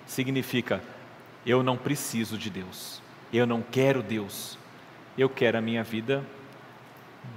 [0.08, 0.82] Significa,
[1.46, 4.58] eu não preciso de Deus, eu não quero Deus,
[5.18, 6.24] eu quero a minha vida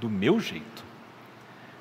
[0.01, 0.85] do meu jeito.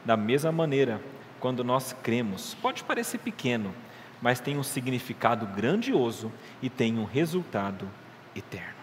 [0.04, 1.00] Da mesma maneira,
[1.40, 3.74] quando nós cremos, pode parecer pequeno,
[4.22, 7.88] mas tem um significado grandioso e tem um resultado
[8.36, 8.81] eterno.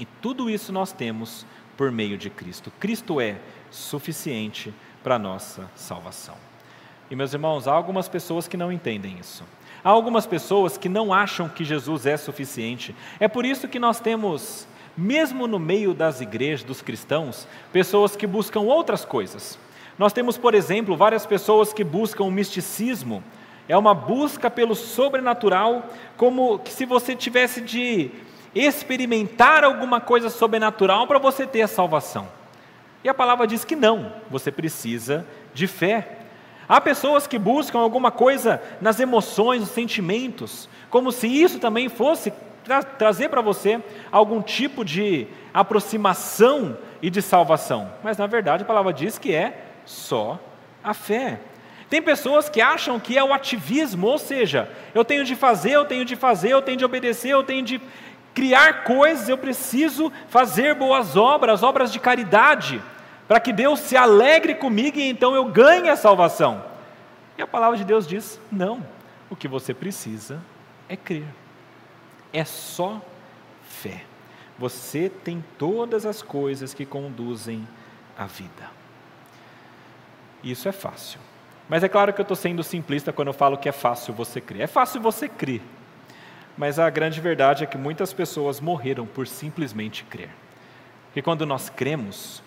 [0.00, 1.44] E tudo isso nós temos
[1.76, 2.72] por meio de Cristo.
[2.80, 3.36] Cristo é
[3.70, 4.72] suficiente
[5.04, 6.34] para a nossa salvação.
[7.10, 9.44] E meus irmãos, há algumas pessoas que não entendem isso.
[9.84, 12.96] Há algumas pessoas que não acham que Jesus é suficiente.
[13.18, 18.26] É por isso que nós temos, mesmo no meio das igrejas, dos cristãos, pessoas que
[18.26, 19.58] buscam outras coisas.
[19.98, 23.22] Nós temos, por exemplo, várias pessoas que buscam o misticismo.
[23.68, 28.10] É uma busca pelo sobrenatural, como se você tivesse de
[28.54, 32.28] experimentar alguma coisa sobrenatural para você ter a salvação.
[33.02, 36.18] E a palavra diz que não, você precisa de fé.
[36.68, 42.32] Há pessoas que buscam alguma coisa nas emoções, nos sentimentos, como se isso também fosse
[42.62, 43.80] tra trazer para você
[44.12, 47.90] algum tipo de aproximação e de salvação.
[48.02, 50.38] Mas na verdade a palavra diz que é só
[50.84, 51.40] a fé.
[51.88, 55.84] Tem pessoas que acham que é o ativismo, ou seja, eu tenho de fazer, eu
[55.84, 57.80] tenho de fazer, eu tenho de obedecer, eu tenho de
[58.34, 62.82] criar coisas, eu preciso fazer boas obras, obras de caridade,
[63.26, 66.64] para que Deus se alegre comigo e então eu ganhe a salvação.
[67.38, 68.84] E a palavra de Deus diz: não,
[69.28, 70.40] o que você precisa
[70.88, 71.26] é crer,
[72.32, 73.00] é só
[73.62, 74.04] fé.
[74.58, 77.66] Você tem todas as coisas que conduzem
[78.18, 78.70] à vida.
[80.44, 81.18] Isso é fácil.
[81.68, 84.40] Mas é claro que eu estou sendo simplista quando eu falo que é fácil você
[84.40, 84.62] crer.
[84.62, 85.62] É fácil você crer,
[86.56, 90.30] mas a grande verdade é que muitas pessoas morreram por simplesmente crer.
[91.06, 92.42] Porque quando nós cremos,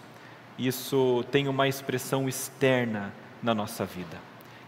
[0.57, 4.17] isso tem uma expressão externa na nossa vida,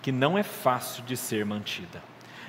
[0.02, 2.02] que não é fácil de ser mantida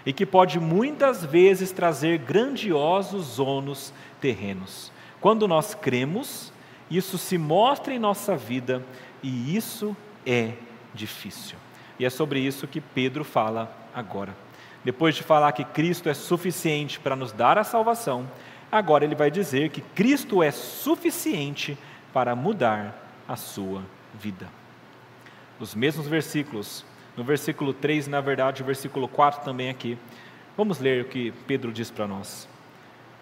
[0.06, 4.92] e que pode muitas vezes trazer grandiosos ônus terrenos.
[5.20, 6.52] Quando nós cremos,
[6.88, 8.84] isso se mostra em nossa vida
[9.20, 10.52] e isso é
[10.94, 11.58] difícil.
[11.98, 14.45] E é sobre isso que Pedro fala agora.
[14.86, 18.24] Depois de falar que Cristo é suficiente para nos dar a salvação,
[18.70, 21.76] agora ele vai dizer que Cristo é suficiente
[22.12, 22.96] para mudar
[23.26, 23.82] a sua
[24.14, 24.46] vida.
[25.58, 26.84] Nos mesmos versículos,
[27.16, 29.98] no versículo 3, na verdade, o versículo 4 também aqui,
[30.56, 32.48] vamos ler o que Pedro diz para nós.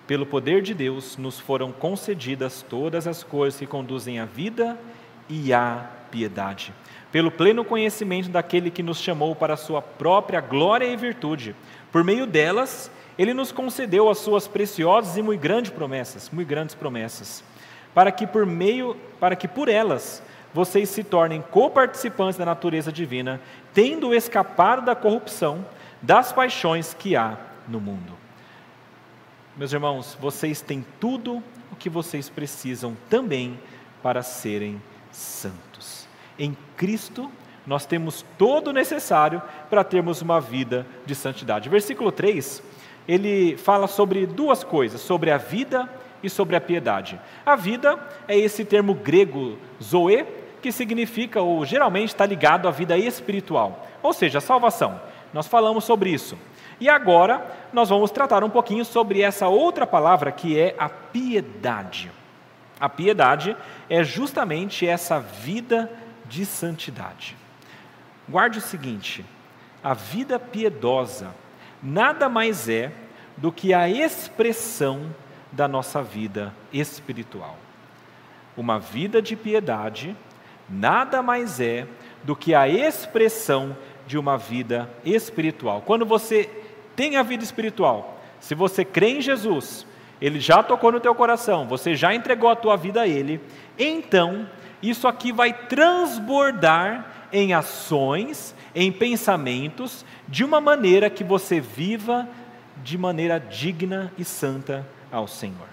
[0.07, 4.79] Pelo poder de Deus nos foram concedidas todas as coisas que conduzem à vida
[5.31, 6.73] e à piedade
[7.11, 11.55] pelo pleno conhecimento daquele que nos chamou para a sua própria glória e virtude.
[11.91, 16.75] Por meio delas, ele nos concedeu as suas preciosas e muito grandes promessas, muito grandes
[16.75, 17.43] promessas,
[17.93, 20.23] para que por meio, para que por elas
[20.53, 23.41] vocês se tornem coparticipantes da natureza divina,
[23.73, 25.65] tendo escapado da corrupção
[26.01, 27.37] das paixões que há
[27.69, 28.13] no mundo.
[29.57, 33.59] Meus irmãos, vocês têm tudo o que vocês precisam também
[34.03, 35.74] para serem santos.
[36.39, 37.31] Em Cristo,
[37.67, 41.69] nós temos todo o necessário para termos uma vida de santidade.
[41.69, 42.63] Versículo 3,
[43.09, 45.89] ele fala sobre duas coisas, sobre a vida
[46.23, 47.21] e sobre a piedade.
[47.45, 50.25] A vida é esse termo grego zoe,
[50.61, 55.01] que significa, ou geralmente está ligado à vida espiritual, ou seja, a salvação.
[55.33, 56.39] Nós falamos sobre isso.
[56.81, 62.11] E agora nós vamos tratar um pouquinho sobre essa outra palavra que é a piedade.
[62.81, 63.57] A piedade
[63.89, 65.91] é justamente essa vida
[66.35, 67.37] de santidade.
[68.29, 69.25] Guarde o seguinte:
[69.83, 71.33] a vida piedosa
[71.81, 72.91] nada mais é
[73.37, 75.15] do que a expressão
[75.53, 77.57] da nossa vida espiritual.
[78.57, 80.17] Uma vida de piedade
[80.69, 81.87] nada mais é
[82.25, 85.83] do que a expressão de uma vida espiritual.
[85.83, 86.51] Quando você
[86.97, 89.87] tem a vida espiritual, se você crê em Jesus,
[90.21, 93.41] ele já tocou no teu coração, você já entregou a tua vida a ele,
[93.79, 94.49] então
[94.89, 102.29] isso aqui vai transbordar em ações, em pensamentos, de uma maneira que você viva
[102.83, 105.69] de maneira digna e santa ao Senhor.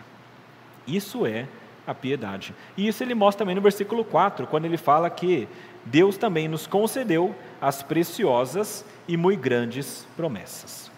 [0.87, 1.47] Isso é
[1.85, 2.53] a piedade.
[2.77, 5.47] E isso ele mostra também no versículo 4, quando ele fala que
[5.85, 10.91] Deus também nos concedeu as preciosas e muito grandes promessas.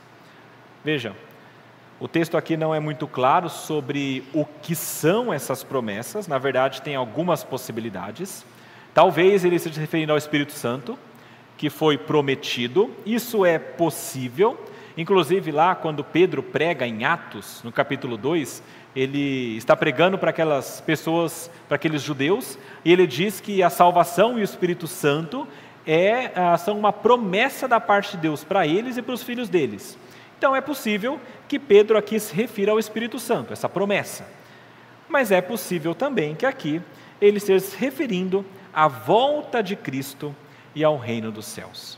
[0.83, 1.15] Veja,
[2.03, 6.81] o texto aqui não é muito claro sobre o que são essas promessas, na verdade,
[6.81, 8.45] tem algumas possibilidades.
[8.93, 10.99] Talvez ele esteja se referindo ao Espírito Santo,
[11.55, 14.59] que foi prometido, isso é possível.
[14.97, 18.61] Inclusive, lá, quando Pedro prega em Atos, no capítulo 2,
[18.93, 24.37] ele está pregando para aquelas pessoas, para aqueles judeus, e ele diz que a salvação
[24.37, 25.47] e o Espírito Santo
[25.87, 29.47] é, ah, são uma promessa da parte de Deus para eles e para os filhos
[29.47, 29.97] deles.
[30.43, 34.27] Então é possível que Pedro aqui se refira ao Espírito Santo, essa promessa.
[35.07, 36.81] Mas é possível também que aqui
[37.21, 40.35] ele esteja se referindo à volta de Cristo
[40.75, 41.97] e ao reino dos céus.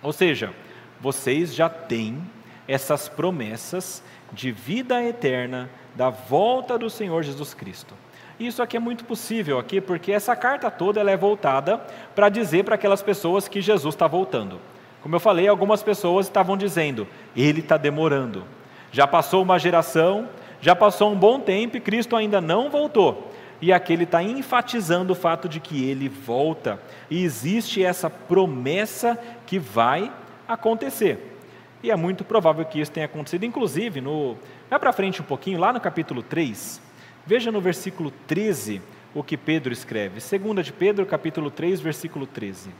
[0.00, 0.54] Ou seja,
[1.00, 2.22] vocês já têm
[2.68, 7.96] essas promessas de vida eterna da volta do Senhor Jesus Cristo.
[8.38, 11.78] Isso aqui é muito possível aqui, porque essa carta toda ela é voltada
[12.14, 14.60] para dizer para aquelas pessoas que Jesus está voltando.
[15.04, 18.42] Como eu falei, algumas pessoas estavam dizendo, ele está demorando.
[18.90, 20.30] Já passou uma geração,
[20.62, 23.30] já passou um bom tempo e Cristo ainda não voltou.
[23.60, 26.80] E aqui ele está enfatizando o fato de que ele volta.
[27.10, 30.10] E existe essa promessa que vai
[30.48, 31.38] acontecer.
[31.82, 34.38] E é muito provável que isso tenha acontecido, inclusive, no,
[34.70, 36.80] vai para frente um pouquinho, lá no capítulo 3,
[37.26, 38.80] veja no versículo 13
[39.14, 40.22] o que Pedro escreve.
[40.22, 42.70] Segunda de Pedro, capítulo 3, versículo 13.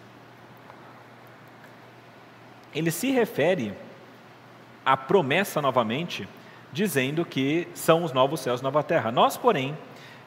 [2.74, 3.72] Ele se refere
[4.84, 6.28] à promessa novamente,
[6.72, 9.12] dizendo que são os novos céus e nova terra.
[9.12, 9.76] Nós, porém,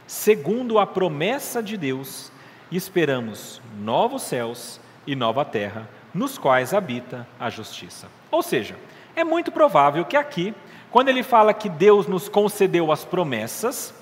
[0.05, 2.31] segundo a promessa de Deus,
[2.71, 8.07] esperamos novos céus e nova terra, nos quais habita a justiça.
[8.31, 8.75] Ou seja,
[9.15, 10.53] é muito provável que aqui,
[10.89, 13.93] quando ele fala que Deus nos concedeu as promessas,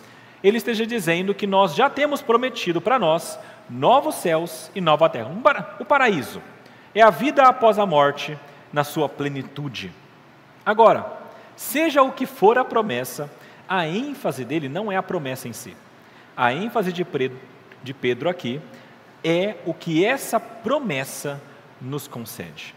[0.43, 5.31] ele esteja dizendo que nós já temos prometido para nós novos céus e nova terra.
[5.79, 6.41] O paraíso
[6.95, 8.39] é a vida após a morte
[8.71, 9.91] na sua plenitude.
[10.65, 11.05] Agora,
[11.55, 13.29] seja o que for a promessa,
[13.67, 15.75] a ênfase dele não é a promessa em si.
[16.35, 18.61] A ênfase de Pedro aqui
[19.23, 21.41] é o que essa promessa
[21.81, 22.73] nos concede.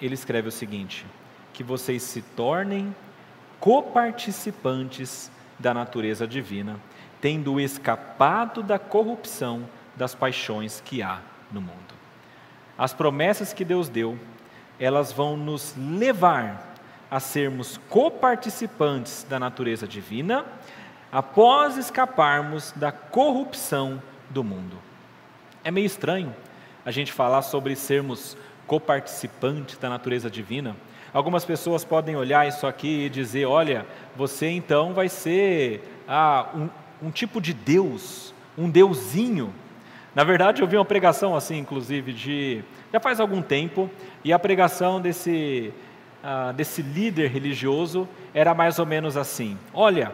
[0.00, 1.06] Ele escreve o seguinte:
[1.52, 2.94] que vocês se tornem
[3.58, 6.78] coparticipantes da natureza divina,
[7.20, 11.85] tendo escapado da corrupção das paixões que há no mundo.
[12.78, 14.18] As promessas que Deus deu,
[14.78, 16.74] elas vão nos levar
[17.10, 20.44] a sermos coparticipantes da natureza divina,
[21.10, 24.76] após escaparmos da corrupção do mundo.
[25.64, 26.34] É meio estranho
[26.84, 28.36] a gente falar sobre sermos
[28.66, 30.76] coparticipantes da natureza divina.
[31.12, 36.68] Algumas pessoas podem olhar isso aqui e dizer: olha, você então vai ser ah, um,
[37.08, 39.52] um tipo de Deus, um deusinho.
[40.16, 43.90] Na verdade, eu vi uma pregação assim, inclusive, de já faz algum tempo,
[44.24, 45.70] e a pregação desse,
[46.24, 50.10] ah, desse líder religioso era mais ou menos assim: olha,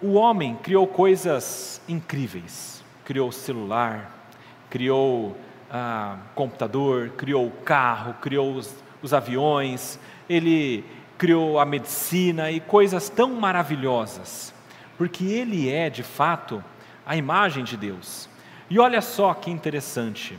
[0.00, 2.82] o homem criou coisas incríveis.
[3.04, 4.30] Criou celular,
[4.70, 5.36] criou
[5.70, 10.86] ah, computador, criou carro, criou os, os aviões, ele
[11.18, 14.54] criou a medicina e coisas tão maravilhosas,
[14.96, 16.64] porque ele é, de fato,
[17.06, 18.28] a imagem de Deus.
[18.68, 20.36] E olha só que interessante,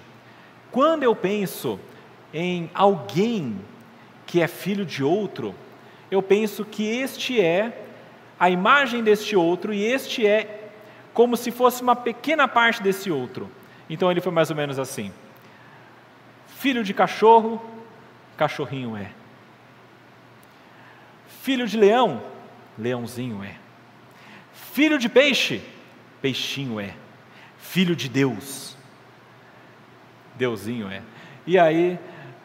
[0.69, 1.79] quando eu penso
[2.33, 3.57] em alguém
[4.25, 5.55] que é filho de outro,
[6.11, 7.85] eu penso que este é
[8.37, 10.69] a imagem deste outro e este é
[11.13, 13.49] como se fosse uma pequena parte desse outro.
[13.89, 15.11] Então ele foi mais ou menos assim:
[16.47, 17.61] filho de cachorro,
[18.35, 19.11] cachorrinho é.
[21.41, 22.21] Filho de leão,
[22.77, 23.55] leãozinho é.
[24.73, 25.61] Filho de peixe,
[26.21, 26.93] peixinho é.
[27.57, 28.77] Filho de Deus,
[30.35, 31.01] Deusinho é.
[31.45, 31.99] E aí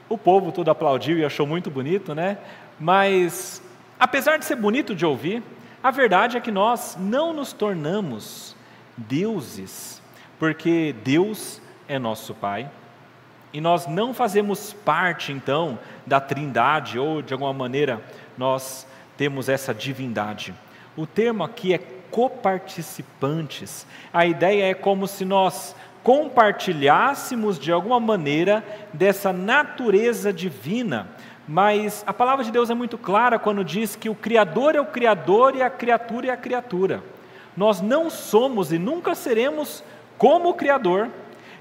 [0.09, 2.39] o povo todo aplaudiu e achou muito bonito, né?
[2.81, 3.63] Mas
[4.01, 5.43] apesar de ser bonito de ouvir,
[5.83, 8.55] A verdade é que nós não nos tornamos
[8.97, 10.01] deuses,
[10.39, 12.71] porque Deus é nosso Pai,
[13.53, 18.01] e nós não fazemos parte, então, da Trindade, ou de alguma maneira
[18.39, 20.55] nós temos essa divindade.
[20.97, 21.79] O termo aqui é
[22.13, 23.85] coparticipantes.
[24.13, 31.09] A ideia é como se nós compartilhássemos de alguma maneira dessa natureza divina.
[31.49, 34.87] Mas a palavra de Deus é muito clara quando diz que o Criador é o
[34.87, 37.03] Criador e a criatura é a criatura.
[37.57, 39.83] Nós não somos e nunca seremos
[40.17, 41.09] como o Criador,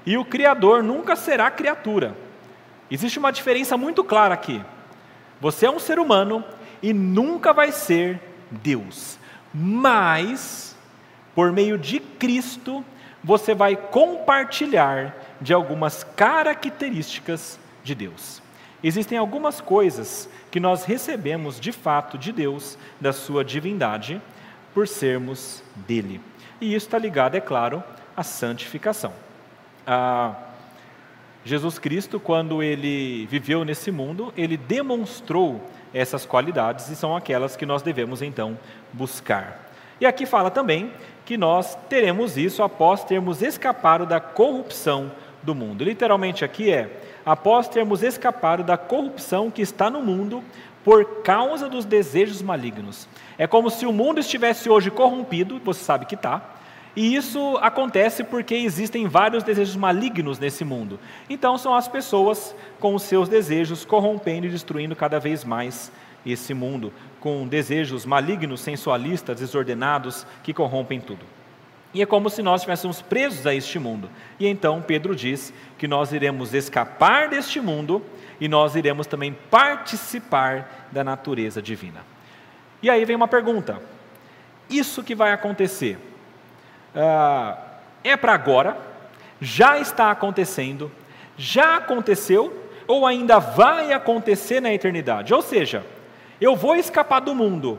[0.06, 2.14] e o Criador nunca será criatura.
[2.90, 4.62] Existe uma diferença muito clara aqui.
[5.40, 6.44] Você é um ser humano
[6.82, 9.18] e nunca vai ser Deus,
[9.54, 10.76] mas,
[11.34, 12.84] por meio de Cristo,
[13.22, 18.42] você vai compartilhar de algumas características de Deus.
[18.82, 24.20] Existem algumas coisas que nós recebemos de fato de Deus, da sua divindade,
[24.74, 26.20] por sermos dele.
[26.60, 27.82] E isso está ligado, é claro,
[28.16, 29.12] à santificação.
[29.86, 30.34] Ah,
[31.44, 35.60] Jesus Cristo, quando ele viveu nesse mundo, ele demonstrou
[35.94, 38.58] essas qualidades e são aquelas que nós devemos então
[38.92, 39.70] buscar.
[40.00, 40.92] E aqui fala também
[41.24, 45.12] que nós teremos isso após termos escapado da corrupção
[45.42, 45.84] do mundo.
[45.84, 50.42] Literalmente aqui é após termos escapado da corrupção que está no mundo
[50.84, 53.08] por causa dos desejos malignos.
[53.38, 56.42] É como se o mundo estivesse hoje corrompido, você sabe que está,
[56.94, 61.00] e isso acontece porque existem vários desejos malignos nesse mundo.
[61.28, 65.90] Então, são as pessoas com os seus desejos corrompendo e destruindo cada vez mais
[66.24, 71.24] esse mundo, com desejos malignos, sensualistas, desordenados, que corrompem tudo.
[71.94, 74.08] E é como se nós estivéssemos presos a este mundo.
[74.38, 78.02] E então Pedro diz que nós iremos escapar deste mundo
[78.40, 82.00] e nós iremos também participar da natureza divina.
[82.82, 83.80] E aí vem uma pergunta:
[84.70, 85.98] isso que vai acontecer
[86.94, 87.58] ah,
[88.04, 88.76] é para agora?
[89.40, 90.90] Já está acontecendo?
[91.36, 92.60] Já aconteceu?
[92.86, 95.32] Ou ainda vai acontecer na eternidade?
[95.32, 95.84] Ou seja,
[96.40, 97.78] eu vou escapar do mundo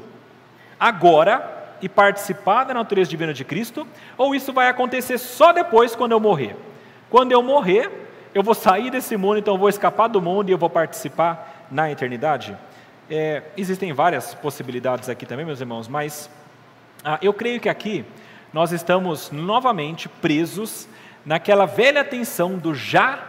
[0.80, 3.86] agora e participar da natureza divina de Cristo,
[4.18, 6.56] ou isso vai acontecer só depois, quando eu morrer?
[7.10, 7.92] Quando eu morrer,
[8.34, 11.68] eu vou sair desse mundo, então eu vou escapar do mundo e eu vou participar
[11.70, 12.58] na eternidade?
[13.10, 16.30] É, existem várias possibilidades aqui também, meus irmãos, mas
[17.04, 18.06] ah, eu creio que aqui
[18.54, 20.88] nós estamos novamente presos
[21.26, 23.20] naquela velha tensão do já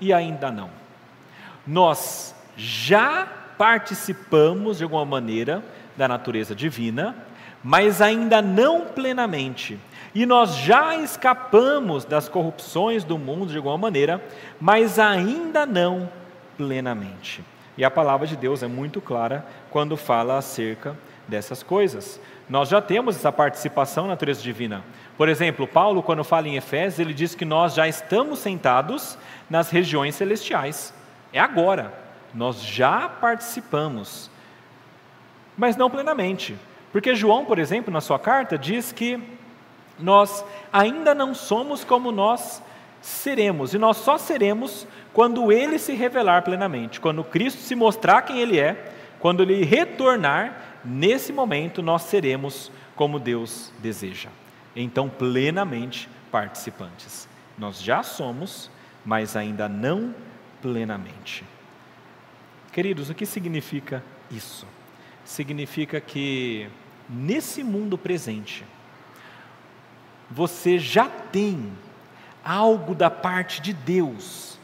[0.00, 0.68] e ainda não.
[1.66, 5.62] Nós já participamos de alguma maneira
[5.96, 7.14] da natureza divina,
[7.62, 9.78] mas ainda não plenamente.
[10.14, 14.22] E nós já escapamos das corrupções do mundo de alguma maneira,
[14.60, 16.08] mas ainda não
[16.56, 17.44] plenamente.
[17.76, 20.96] E a palavra de Deus é muito clara quando fala acerca
[21.26, 22.20] dessas coisas.
[22.48, 24.84] Nós já temos essa participação na natureza divina.
[25.16, 29.16] Por exemplo, Paulo, quando fala em Efésios, ele diz que nós já estamos sentados
[29.48, 30.92] nas regiões celestiais.
[31.32, 31.92] É agora.
[32.34, 34.30] Nós já participamos.
[35.56, 36.56] Mas não plenamente.
[36.92, 39.22] Porque João, por exemplo, na sua carta, diz que
[39.98, 42.62] nós ainda não somos como nós
[43.00, 43.72] seremos.
[43.72, 47.00] E nós só seremos quando ele se revelar plenamente.
[47.00, 48.92] Quando Cristo se mostrar quem ele é.
[49.20, 54.30] Quando ele retornar nesse momento nós seremos como Deus deseja.
[54.76, 57.28] Então, plenamente participantes.
[57.56, 58.70] Nós já somos,
[59.04, 60.14] mas ainda não
[60.60, 61.44] plenamente.
[62.72, 64.66] Queridos, o que significa isso?
[65.24, 66.68] Significa que
[67.08, 68.64] nesse mundo presente,
[70.30, 71.72] você já tem
[72.44, 74.58] algo da parte de Deus,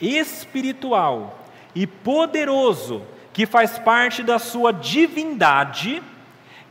[0.00, 3.02] espiritual e poderoso,
[3.36, 6.02] que faz parte da sua divindade,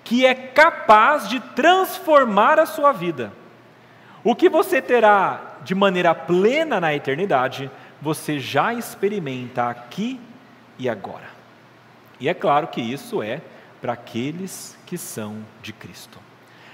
[0.03, 3.31] que é capaz de transformar a sua vida.
[4.23, 7.69] O que você terá de maneira plena na eternidade,
[8.01, 10.19] você já experimenta aqui
[10.79, 11.29] e agora.
[12.19, 13.41] E é claro que isso é
[13.79, 16.17] para aqueles que são de Cristo.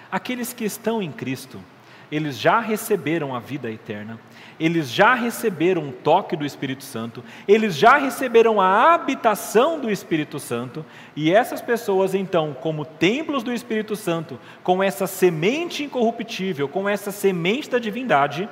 [0.10, 1.62] Aqueles que estão em Cristo,
[2.10, 4.18] eles já receberam a vida eterna,
[4.62, 10.40] eles já receberam um toque do Espírito Santo, eles já receberam a habitação do Espírito
[10.40, 10.86] Santo,
[11.16, 17.12] e essas pessoas, então, como templos do Espírito Santo, com essa semente incorruptível, com essa
[17.12, 18.48] semente da divindade,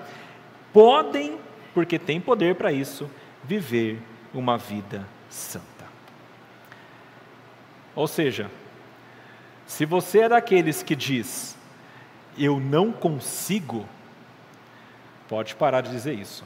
[0.74, 1.38] podem,
[1.76, 3.08] porque têm poder para isso,
[3.44, 4.02] viver
[4.34, 5.86] uma vida santa.
[7.96, 8.50] Ou seja,
[9.68, 11.56] se você é daqueles que diz,
[12.36, 13.86] eu não consigo,
[15.30, 16.44] Pode parar de dizer isso,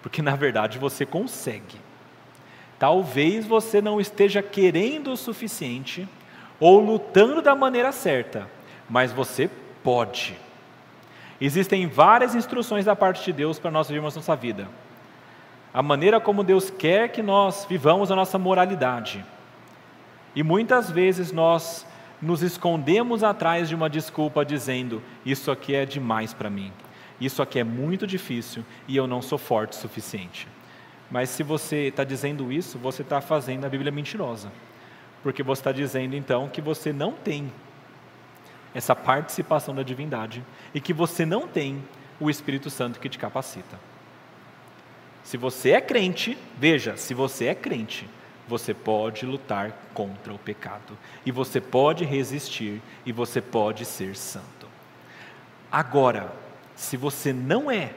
[0.00, 1.76] porque na verdade você consegue.
[2.78, 6.08] Talvez você não esteja querendo o suficiente,
[6.60, 8.48] ou lutando da maneira certa,
[8.88, 9.50] mas você
[9.82, 10.36] pode.
[11.40, 14.68] Existem várias instruções da parte de Deus para nós vivermos nossa vida.
[15.74, 19.24] A maneira como Deus quer que nós vivamos a nossa moralidade.
[20.36, 21.84] E muitas vezes nós
[22.22, 26.72] nos escondemos atrás de uma desculpa dizendo: Isso aqui é demais para mim,
[27.20, 30.48] isso aqui é muito difícil e eu não sou forte o suficiente.
[31.10, 34.50] Mas se você está dizendo isso, você está fazendo a Bíblia mentirosa,
[35.22, 37.52] porque você está dizendo então que você não tem
[38.72, 41.82] essa participação da divindade e que você não tem
[42.20, 43.78] o Espírito Santo que te capacita.
[45.24, 48.08] Se você é crente, veja, se você é crente,
[48.48, 54.66] você pode lutar contra o pecado, e você pode resistir, e você pode ser santo.
[55.70, 56.32] Agora,
[56.80, 57.90] se você não é,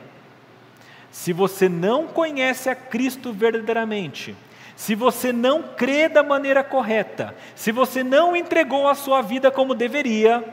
[1.11, 4.35] se você não conhece a Cristo verdadeiramente,
[4.75, 9.75] se você não crê da maneira correta, se você não entregou a sua vida como
[9.75, 10.43] deveria,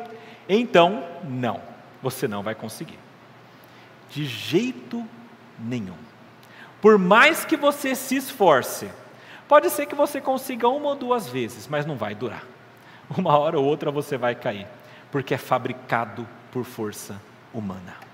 [0.49, 1.61] então não,
[2.03, 2.99] você não vai conseguir.
[4.11, 5.05] De jeito
[5.59, 5.97] nenhum.
[6.81, 8.91] Por mais que você se esforce,
[9.51, 12.45] Pode ser que você consiga uma ou duas vezes, mas não vai durar.
[13.19, 14.65] Uma hora ou outra você vai cair,
[15.11, 17.21] porque é fabricado por força
[17.53, 18.10] humana.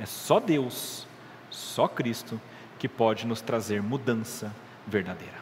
[0.00, 1.06] É só Deus,
[1.50, 2.40] só Cristo,
[2.78, 4.50] que pode nos trazer mudança
[4.86, 5.34] verdadeira.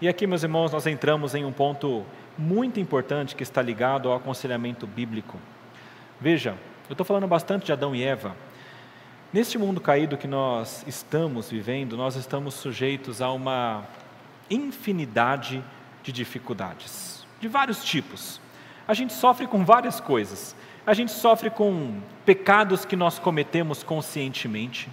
[0.00, 2.06] E aqui, meus irmãos, nós entramos em um ponto
[2.38, 5.38] muito importante que está ligado ao aconselhamento bíblico.
[6.18, 6.56] Veja,
[6.88, 8.34] eu estou falando bastante de Adão e Eva.
[9.30, 13.84] Neste mundo caído que nós estamos vivendo, nós estamos sujeitos a uma
[14.48, 15.62] infinidade
[16.02, 18.40] de dificuldades, de vários tipos.
[18.88, 20.56] A gente sofre com várias coisas.
[20.86, 24.88] A gente sofre com pecados que nós cometemos conscientemente,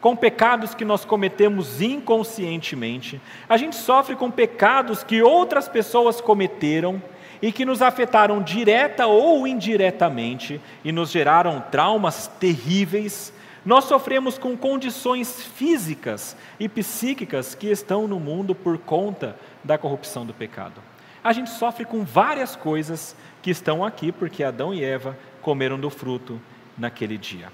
[0.00, 3.20] com pecados que nós cometemos inconscientemente.
[3.48, 7.02] A gente sofre com pecados que outras pessoas cometeram
[7.42, 13.32] e que nos afetaram direta ou indiretamente e nos geraram traumas terríveis
[13.66, 20.24] nós sofremos com condições físicas e psíquicas que estão no mundo por conta da corrupção
[20.24, 20.80] do pecado.
[21.26, 25.90] A gente sofre com várias coisas que estão aqui porque Adão e Eva comeram do
[25.90, 26.40] fruto
[26.78, 27.50] naquele dia.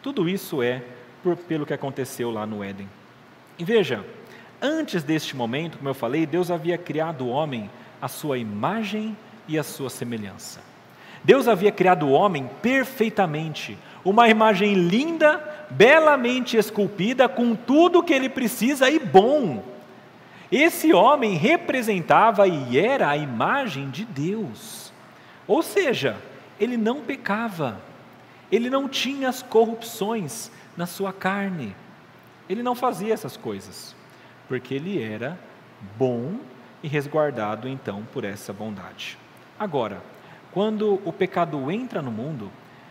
[0.00, 0.80] Tudo isso é
[1.24, 2.88] por, pelo que aconteceu lá no Éden.
[3.58, 4.04] E veja,
[4.62, 7.68] antes deste momento, como eu falei, Deus havia criado o homem
[8.00, 9.16] à sua imagem
[9.48, 10.60] e à sua semelhança.
[11.24, 18.14] Deus havia criado o homem perfeitamente, uma imagem linda belamente esculpida, com tudo o que
[18.14, 19.75] ele precisa e bom.
[20.50, 24.92] Esse homem representava e era a imagem de Deus.
[25.46, 26.16] Ou seja,
[26.58, 27.80] ele não pecava,
[28.50, 31.74] ele não tinha as corrupções na sua carne,
[32.48, 33.94] ele não fazia essas coisas,
[34.48, 35.38] porque ele era
[35.98, 36.36] bom
[36.82, 39.18] e resguardado então por essa bondade.
[39.58, 40.00] Agora,
[40.52, 42.50] quando o pecado entra no mundo,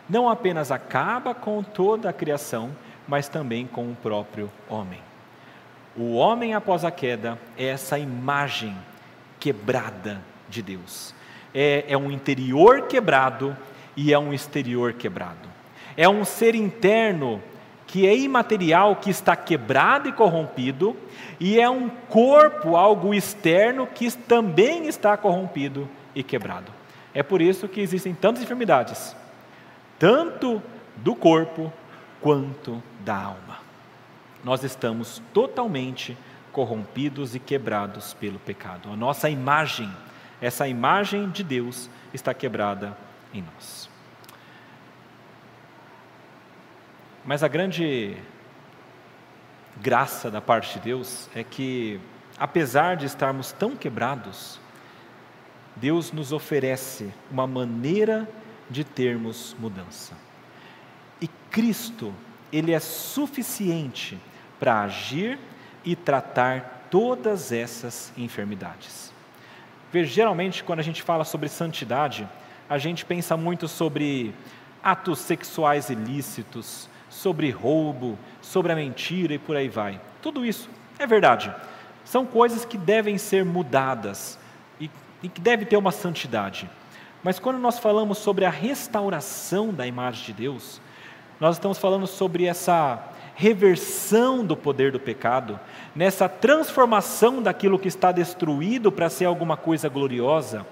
[0.10, 2.76] não apenas acaba com toda a criação,
[3.08, 5.05] mas também com o próprio homem.
[5.98, 8.76] O homem após a queda é essa imagem
[9.40, 11.14] quebrada de Deus.
[11.54, 13.56] É, é um interior quebrado
[13.96, 15.48] e é um exterior quebrado.
[15.96, 17.42] É um ser interno
[17.88, 20.98] que é imaterial, que está quebrado e corrompido,
[21.40, 26.72] e é um corpo, algo externo, que também está corrompido e quebrado.
[27.14, 29.16] É por isso que existem tantas enfermidades
[29.98, 30.62] tanto
[30.98, 31.72] do corpo
[32.22, 33.65] quanto da alma.
[34.46, 36.16] Nós estamos totalmente
[36.52, 38.92] corrompidos e quebrados pelo pecado.
[38.92, 39.92] A nossa imagem,
[40.40, 42.96] essa imagem de Deus, está quebrada
[43.34, 43.90] em nós.
[47.26, 48.16] Mas a grande
[49.82, 52.00] graça da parte de Deus é que,
[52.38, 54.60] apesar de estarmos tão quebrados,
[55.76, 58.30] Deus nos oferece uma maneira
[58.70, 60.14] de termos mudança.
[61.20, 62.14] E Cristo,
[62.54, 64.20] ele é suficiente
[64.60, 65.38] para agir
[65.84, 69.14] e tratar todas essas enfermidades.
[69.92, 72.28] Veja, geralmente quando a gente fala sobre santidade,
[72.70, 74.34] a gente pensa muito sobre
[74.84, 80.00] atos sexuais ilícitos, sobre roubo, sobre a mentira e por aí vai.
[80.22, 81.54] Tudo isso é verdade.
[82.04, 84.38] São coisas que devem ser mudadas
[84.80, 84.90] e,
[85.24, 86.70] e que deve ter uma santidade.
[87.24, 90.80] Mas quando nós falamos sobre a restauração da imagem de Deus,
[91.40, 93.04] nós estamos falando sobre essa
[93.36, 95.60] reversão do poder do pecado,
[95.94, 100.66] nessa transformação daquilo que está destruído para ser alguma coisa gloriosa,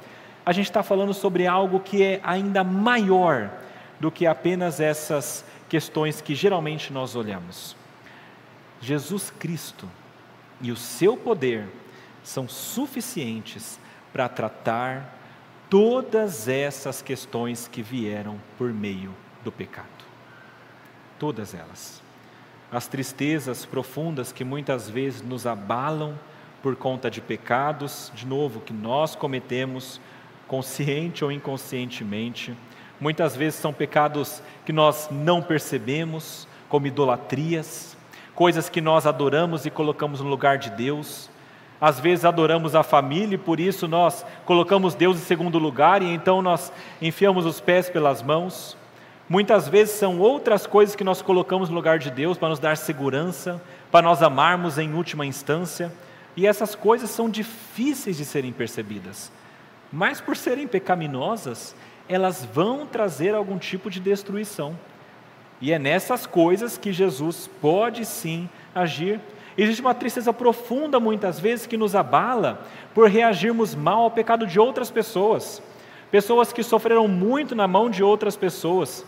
[0.45, 3.51] a gente está falando sobre algo que é ainda maior
[3.99, 7.75] do que apenas essas questões que geralmente nós olhamos.
[8.81, 9.87] Jesus Cristo
[10.61, 11.67] e o seu poder
[12.23, 13.79] são suficientes
[14.11, 15.17] para tratar
[15.69, 19.87] todas essas questões que vieram por meio do pecado.
[21.17, 22.02] Todas elas.
[22.73, 26.17] As tristezas profundas que muitas vezes nos abalam
[26.59, 30.01] por conta de pecados, de novo, que nós cometemos,
[30.47, 32.57] consciente ou inconscientemente.
[32.99, 37.95] Muitas vezes são pecados que nós não percebemos, como idolatrias,
[38.33, 41.29] coisas que nós adoramos e colocamos no lugar de Deus.
[41.79, 46.11] Às vezes adoramos a família e por isso nós colocamos Deus em segundo lugar e
[46.11, 48.75] então nós enfiamos os pés pelas mãos.
[49.29, 52.75] Muitas vezes são outras coisas que nós colocamos no lugar de Deus para nos dar
[52.75, 53.61] segurança,
[53.91, 55.91] para nós amarmos em última instância.
[56.35, 59.31] E essas coisas são difíceis de serem percebidas.
[59.91, 61.75] Mas por serem pecaminosas,
[62.09, 64.77] elas vão trazer algum tipo de destruição.
[65.61, 69.19] E é nessas coisas que Jesus pode sim agir.
[69.57, 74.59] Existe uma tristeza profunda muitas vezes que nos abala por reagirmos mal ao pecado de
[74.59, 75.61] outras pessoas,
[76.11, 79.05] pessoas que sofreram muito na mão de outras pessoas.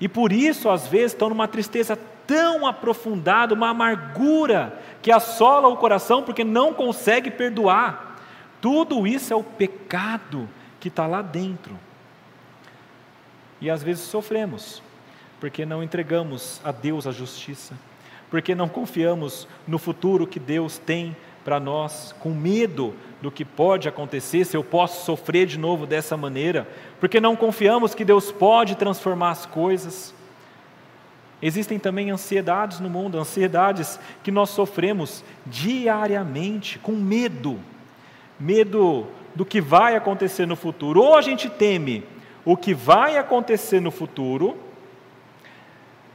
[0.00, 5.76] E por isso, às vezes, estão numa tristeza tão aprofundada, uma amargura que assola o
[5.76, 8.18] coração porque não consegue perdoar.
[8.60, 10.48] Tudo isso é o pecado
[10.80, 11.78] que está lá dentro.
[13.60, 14.82] E às vezes sofremos,
[15.40, 17.74] porque não entregamos a Deus a justiça,
[18.30, 22.94] porque não confiamos no futuro que Deus tem para nós, com medo
[23.26, 26.64] do que pode acontecer, se eu posso sofrer de novo dessa maneira,
[27.00, 30.14] porque não confiamos que Deus pode transformar as coisas.
[31.42, 37.58] Existem também ansiedades no mundo, ansiedades que nós sofremos diariamente, com medo,
[38.38, 41.02] medo do que vai acontecer no futuro.
[41.02, 42.04] Ou a gente teme
[42.44, 44.56] o que vai acontecer no futuro,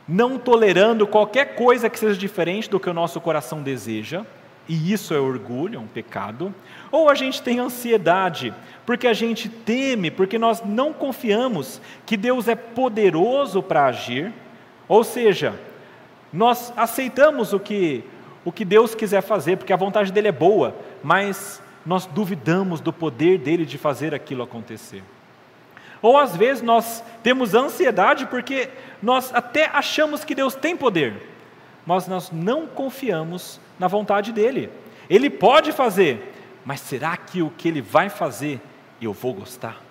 [0.07, 4.25] não tolerando qualquer coisa que seja diferente do que o nosso coração deseja,
[4.67, 6.53] e isso é orgulho, é um pecado,
[6.91, 8.53] ou a gente tem ansiedade,
[8.85, 14.33] porque a gente teme, porque nós não confiamos que Deus é poderoso para agir,
[14.87, 15.53] ou seja,
[16.33, 18.03] nós aceitamos o que,
[18.43, 22.91] o que Deus quiser fazer, porque a vontade dele é boa, mas nós duvidamos do
[22.91, 25.03] poder dele de fazer aquilo acontecer.
[26.01, 28.69] Ou às vezes nós temos ansiedade porque
[29.01, 31.13] nós até achamos que Deus tem poder,
[31.85, 34.69] mas nós não confiamos na vontade dele.
[35.09, 36.30] Ele pode fazer,
[36.65, 38.59] mas será que o que ele vai fazer
[39.01, 39.81] eu vou gostar?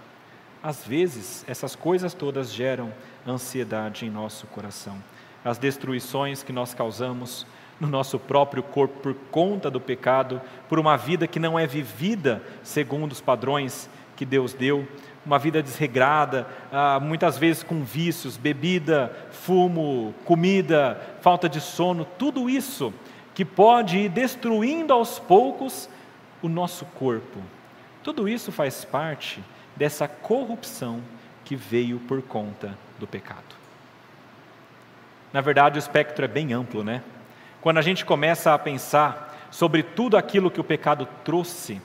[0.62, 2.92] Às vezes, essas coisas todas geram
[3.26, 5.02] ansiedade em nosso coração.
[5.44, 7.46] As destruições que nós causamos
[7.80, 12.42] no nosso próprio corpo por conta do pecado, por uma vida que não é vivida
[12.62, 14.86] segundo os padrões que Deus deu,
[15.24, 22.48] uma vida desregrada, ah, muitas vezes com vícios, bebida, fumo, comida, falta de sono, tudo
[22.48, 22.92] isso
[23.34, 25.88] que pode ir destruindo aos poucos
[26.42, 27.40] o nosso corpo.
[28.02, 29.42] Tudo isso faz parte
[29.76, 31.02] dessa corrupção
[31.44, 33.60] que veio por conta do pecado.
[35.32, 37.02] Na verdade, o espectro é bem amplo, né?
[37.60, 41.80] Quando a gente começa a pensar sobre tudo aquilo que o pecado trouxe,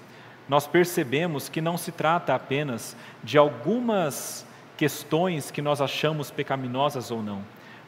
[0.47, 4.45] nós percebemos que não se trata apenas de algumas
[4.78, 7.41] questões que nós achamos pecaminosas ou não,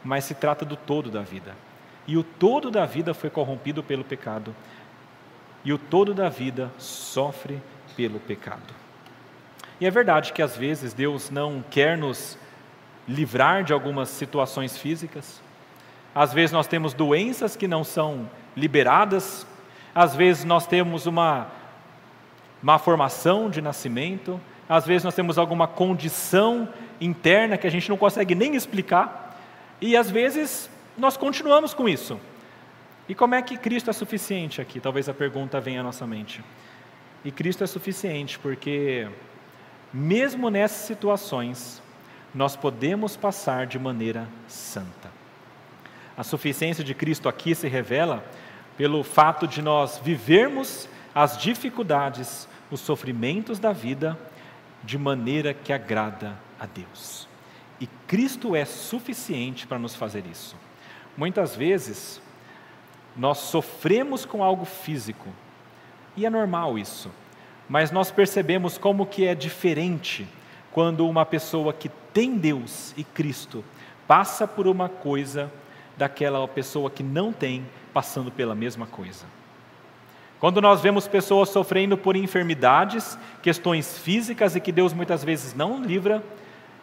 [0.03, 1.55] mas se trata do todo da vida.
[2.07, 4.55] E o todo da vida foi corrompido pelo pecado,
[5.67, 7.61] e o todo da vida sofre
[7.93, 8.73] pelo pecado.
[9.81, 12.37] E é verdade que às vezes Deus não quer nos
[13.05, 15.41] livrar de algumas situações físicas,
[16.15, 19.45] às vezes nós temos doenças que não são liberadas,
[19.93, 21.47] às vezes nós temos uma
[22.63, 24.39] má formação de nascimento,
[24.69, 26.69] às vezes nós temos alguma condição
[27.01, 29.37] interna que a gente não consegue nem explicar,
[29.81, 32.17] e às vezes nós continuamos com isso.
[33.09, 34.79] E como é que Cristo é suficiente aqui?
[34.79, 36.43] Talvez a pergunta venha à nossa mente.
[37.23, 39.07] E Cristo é suficiente porque,
[39.93, 41.81] mesmo nessas situações,
[42.35, 45.09] nós podemos passar de maneira santa.
[46.17, 48.23] A suficiência de Cristo aqui se revela
[48.77, 54.19] pelo fato de nós vivermos as dificuldades, os sofrimentos da vida
[54.83, 57.27] de maneira que agrada a Deus.
[57.79, 60.55] E Cristo é suficiente para nos fazer isso.
[61.15, 62.21] Muitas vezes,
[63.17, 65.27] nós sofremos com algo físico,
[66.15, 67.11] e é normal isso,
[67.67, 70.27] mas nós percebemos como que é diferente
[70.71, 73.63] quando uma pessoa que tem Deus e Cristo
[74.07, 75.51] passa por uma coisa
[75.97, 79.25] daquela pessoa que não tem passando pela mesma coisa.
[80.39, 85.83] Quando nós vemos pessoas sofrendo por enfermidades, questões físicas e que Deus muitas vezes não
[85.83, 86.23] livra,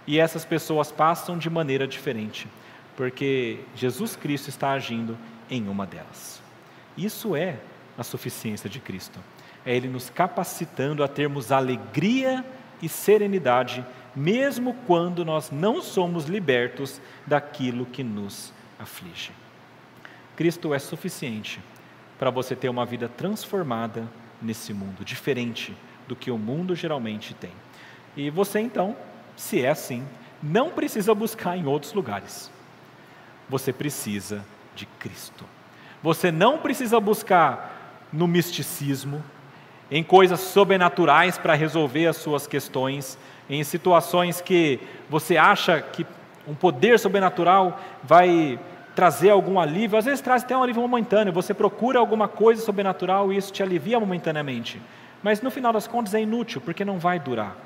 [0.06, 2.48] e essas pessoas passam de maneira diferente,
[2.96, 5.16] porque Jesus Cristo está agindo
[5.54, 6.42] em uma delas.
[6.96, 7.58] Isso é
[7.96, 9.18] a suficiência de Cristo.
[9.64, 12.44] É Ele nos capacitando a termos alegria
[12.82, 13.84] e serenidade,
[14.14, 19.32] mesmo quando nós não somos libertos daquilo que nos aflige.
[20.36, 21.60] Cristo é suficiente
[22.18, 24.08] para você ter uma vida transformada
[24.42, 25.74] nesse mundo, diferente
[26.06, 27.52] do que o mundo geralmente tem.
[28.16, 28.96] E você então,
[29.36, 30.06] se é assim,
[30.42, 32.50] não precisa buscar em outros lugares.
[33.48, 34.44] Você precisa
[34.74, 35.44] de Cristo.
[36.02, 39.22] Você não precisa buscar no misticismo,
[39.90, 43.18] em coisas sobrenaturais para resolver as suas questões,
[43.48, 46.06] em situações que você acha que
[46.46, 48.58] um poder sobrenatural vai
[48.94, 53.32] trazer algum alívio, às vezes traz até um alívio momentâneo, você procura alguma coisa sobrenatural
[53.32, 54.80] e isso te alivia momentaneamente,
[55.22, 57.56] mas no final das contas é inútil, porque não vai durar.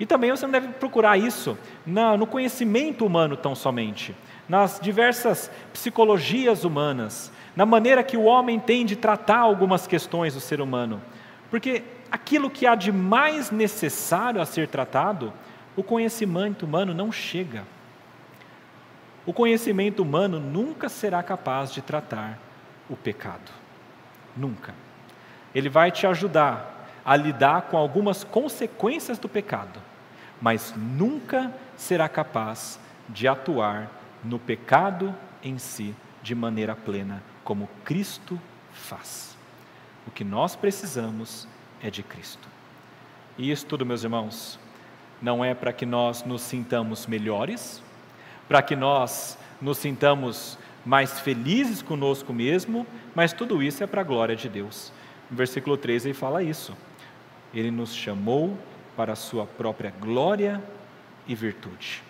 [0.00, 4.14] E também você não deve procurar isso no conhecimento humano tão somente,
[4.48, 10.40] nas diversas psicologias humanas, na maneira que o homem tem de tratar algumas questões do
[10.40, 11.02] ser humano.
[11.50, 15.32] Porque aquilo que há de mais necessário a ser tratado,
[15.76, 17.64] o conhecimento humano não chega.
[19.26, 22.38] O conhecimento humano nunca será capaz de tratar
[22.88, 23.52] o pecado.
[24.36, 24.74] Nunca.
[25.54, 29.80] Ele vai te ajudar a lidar com algumas consequências do pecado,
[30.40, 32.78] mas nunca será capaz
[33.08, 38.40] de atuar no pecado em si de maneira plena, como Cristo
[38.72, 39.36] faz.
[40.06, 41.46] O que nós precisamos
[41.82, 42.48] é de Cristo.
[43.36, 44.58] E isso tudo, meus irmãos,
[45.22, 47.82] não é para que nós nos sintamos melhores,
[48.48, 54.04] para que nós nos sintamos mais felizes conosco mesmo, mas tudo isso é para a
[54.04, 54.92] glória de Deus.
[55.30, 56.76] No versículo 13 ele fala isso.
[57.52, 58.56] Ele nos chamou
[58.96, 60.62] para a sua própria glória
[61.26, 62.02] e virtude.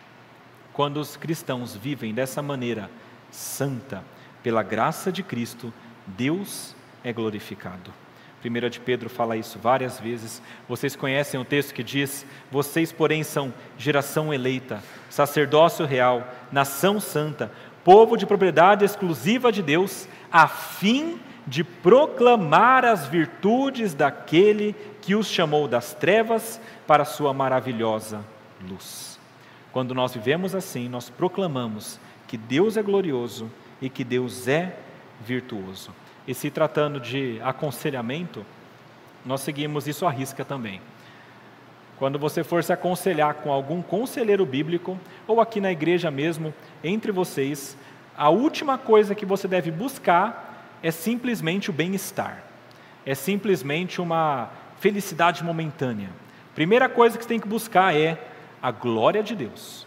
[0.79, 2.89] Quando os cristãos vivem dessa maneira
[3.33, 4.05] santa,
[4.45, 5.75] pela graça de Cristo,
[6.07, 6.73] Deus
[7.03, 7.93] é glorificado.
[8.45, 10.41] 1 de Pedro fala isso várias vezes.
[10.69, 17.51] Vocês conhecem o texto que diz: Vocês, porém, são geração eleita, sacerdócio real, nação santa,
[17.83, 25.27] povo de propriedade exclusiva de Deus, a fim de proclamar as virtudes daquele que os
[25.27, 28.25] chamou das trevas para a sua maravilhosa
[28.63, 29.08] luz.
[29.79, 33.49] Quando nós vivemos assim, nós proclamamos que Deus é glorioso
[33.81, 34.75] e que Deus é
[35.25, 35.93] virtuoso.
[36.27, 38.45] E se tratando de aconselhamento,
[39.25, 40.81] nós seguimos isso à risca também.
[41.97, 44.99] Quando você for se aconselhar com algum conselheiro bíblico,
[45.29, 46.53] ou aqui na igreja mesmo,
[46.83, 47.77] entre vocês,
[48.17, 52.43] a última coisa que você deve buscar é simplesmente o bem-estar,
[53.07, 54.51] é simplesmente uma
[54.81, 56.09] felicidade momentânea.
[56.53, 58.19] Primeira coisa que você tem que buscar é
[58.63, 59.87] a glória de Deus.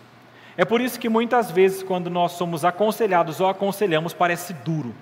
[0.57, 4.93] É por isso que muitas vezes, quando nós somos aconselhados ou aconselhamos, parece duro,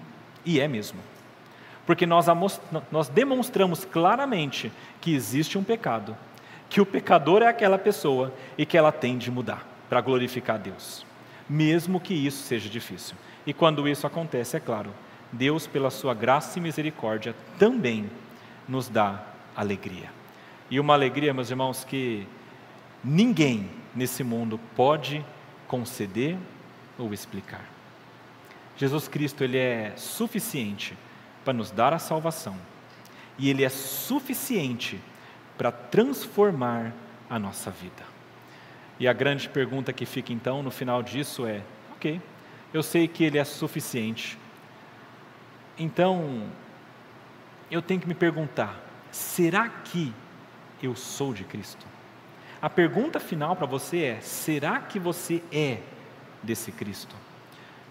[0.45, 0.99] e é mesmo
[1.89, 2.27] porque nós,
[2.91, 6.15] nós demonstramos claramente que existe um pecado,
[6.69, 10.59] que o pecador é aquela pessoa e que ela tem de mudar para glorificar a
[10.59, 11.03] Deus,
[11.49, 13.15] mesmo que isso seja difícil.
[13.43, 14.91] E quando isso acontece, é claro,
[15.31, 18.07] Deus, pela sua graça e misericórdia, também
[18.67, 19.23] nos dá
[19.57, 20.11] alegria.
[20.69, 22.27] E uma alegria, meus irmãos, que
[23.03, 25.25] ninguém nesse mundo pode
[25.67, 26.37] conceder
[26.97, 27.65] ou explicar.
[28.77, 30.95] Jesus Cristo, ele é suficiente
[31.43, 32.55] para nos dar a salvação.
[33.37, 34.99] E Ele é suficiente
[35.57, 36.93] para transformar
[37.29, 38.03] a nossa vida.
[38.99, 41.61] E a grande pergunta que fica então no final disso é:
[41.93, 42.21] ok,
[42.73, 44.37] eu sei que Ele é suficiente,
[45.77, 46.47] então
[47.71, 48.77] eu tenho que me perguntar:
[49.11, 50.13] será que
[50.83, 51.85] eu sou de Cristo?
[52.61, 55.77] A pergunta final para você é: será que você é
[56.43, 57.15] desse Cristo?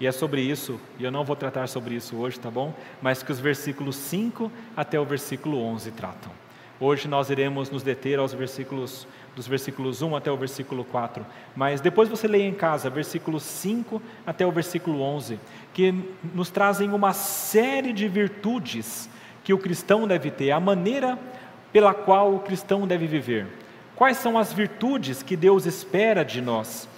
[0.01, 2.75] E é sobre isso, e eu não vou tratar sobre isso hoje, tá bom?
[3.01, 6.31] Mas que os versículos 5 até o versículo 11 tratam.
[6.79, 11.81] Hoje nós iremos nos deter aos versículos dos versículos 1 até o versículo 4, mas
[11.81, 15.41] depois você leia em casa, versículos 5 até o versículo 11,
[15.73, 15.93] que
[16.35, 19.09] nos trazem uma série de virtudes
[19.43, 21.19] que o cristão deve ter, a maneira
[21.73, 23.47] pela qual o cristão deve viver.
[23.99, 26.89] Quais são as virtudes que Deus espera de nós?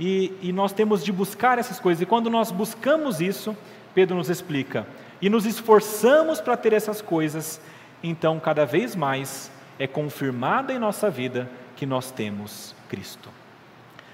[0.00, 2.00] E, e nós temos de buscar essas coisas.
[2.00, 3.54] E quando nós buscamos isso,
[3.94, 4.86] Pedro nos explica,
[5.20, 7.60] e nos esforçamos para ter essas coisas,
[8.02, 13.28] então cada vez mais é confirmada em nossa vida que nós temos Cristo.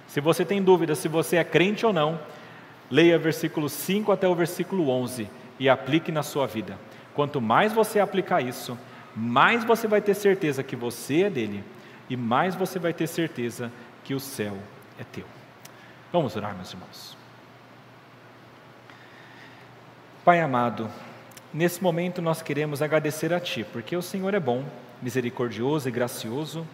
[0.09, 2.18] Se você tem dúvida se você é crente ou não,
[2.91, 5.30] leia versículo 5 até o versículo 11
[5.61, 6.76] e aplique na sua vida.
[7.14, 8.76] Quanto mais você aplicar isso,
[9.14, 11.62] mais você vai ter certeza que você é dele
[12.09, 13.70] e mais você vai ter certeza
[14.02, 14.57] que o céu
[14.98, 15.24] é teu.
[16.12, 17.16] Vamos orar, meus irmãos.
[20.24, 20.88] Pai amado,
[21.52, 24.64] nesse momento nós queremos agradecer a Ti, porque o Senhor é bom,
[25.02, 26.66] misericordioso e gracioso.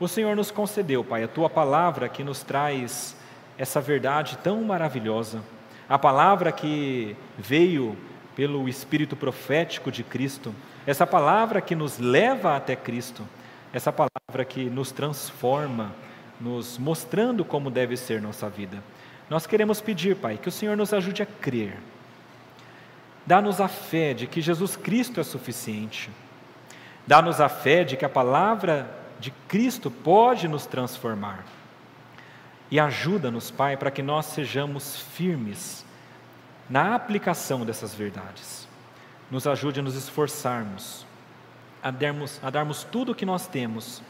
[0.00, 3.16] O Senhor nos concedeu, Pai, a tua palavra que nos traz
[3.56, 5.42] essa verdade tão maravilhosa,
[5.88, 7.96] a palavra que veio
[8.34, 10.54] pelo espírito profético de Cristo,
[10.86, 13.26] essa palavra que nos leva até Cristo,
[13.72, 15.92] essa palavra que nos transforma,
[16.40, 18.82] nos mostrando como deve ser nossa vida.
[19.28, 21.76] Nós queremos pedir, Pai, que o Senhor nos ajude a crer.
[23.26, 26.10] Dá-nos a fé de que Jesus Cristo é suficiente.
[27.06, 28.90] Dá-nos a fé de que a palavra
[29.20, 31.44] de Cristo pode nos transformar.
[32.70, 35.84] E ajuda-nos, Pai, para que nós sejamos firmes
[36.68, 38.68] na aplicação dessas verdades.
[39.30, 41.06] Nos ajude a nos esforçarmos,
[41.82, 44.02] a darmos, a darmos tudo o que nós temos.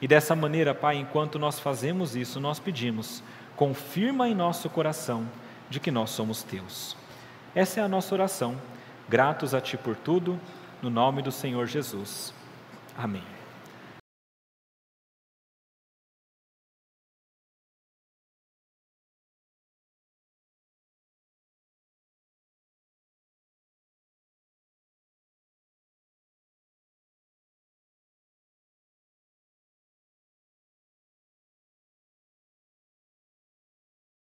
[0.00, 3.22] E dessa maneira, Pai, enquanto nós fazemos isso, nós pedimos,
[3.56, 5.28] confirma em nosso coração
[5.70, 6.96] de que nós somos teus.
[7.54, 8.56] Essa é a nossa oração.
[9.08, 10.40] Gratos a Ti por tudo,
[10.80, 12.34] no nome do Senhor Jesus.
[12.96, 13.41] Amém.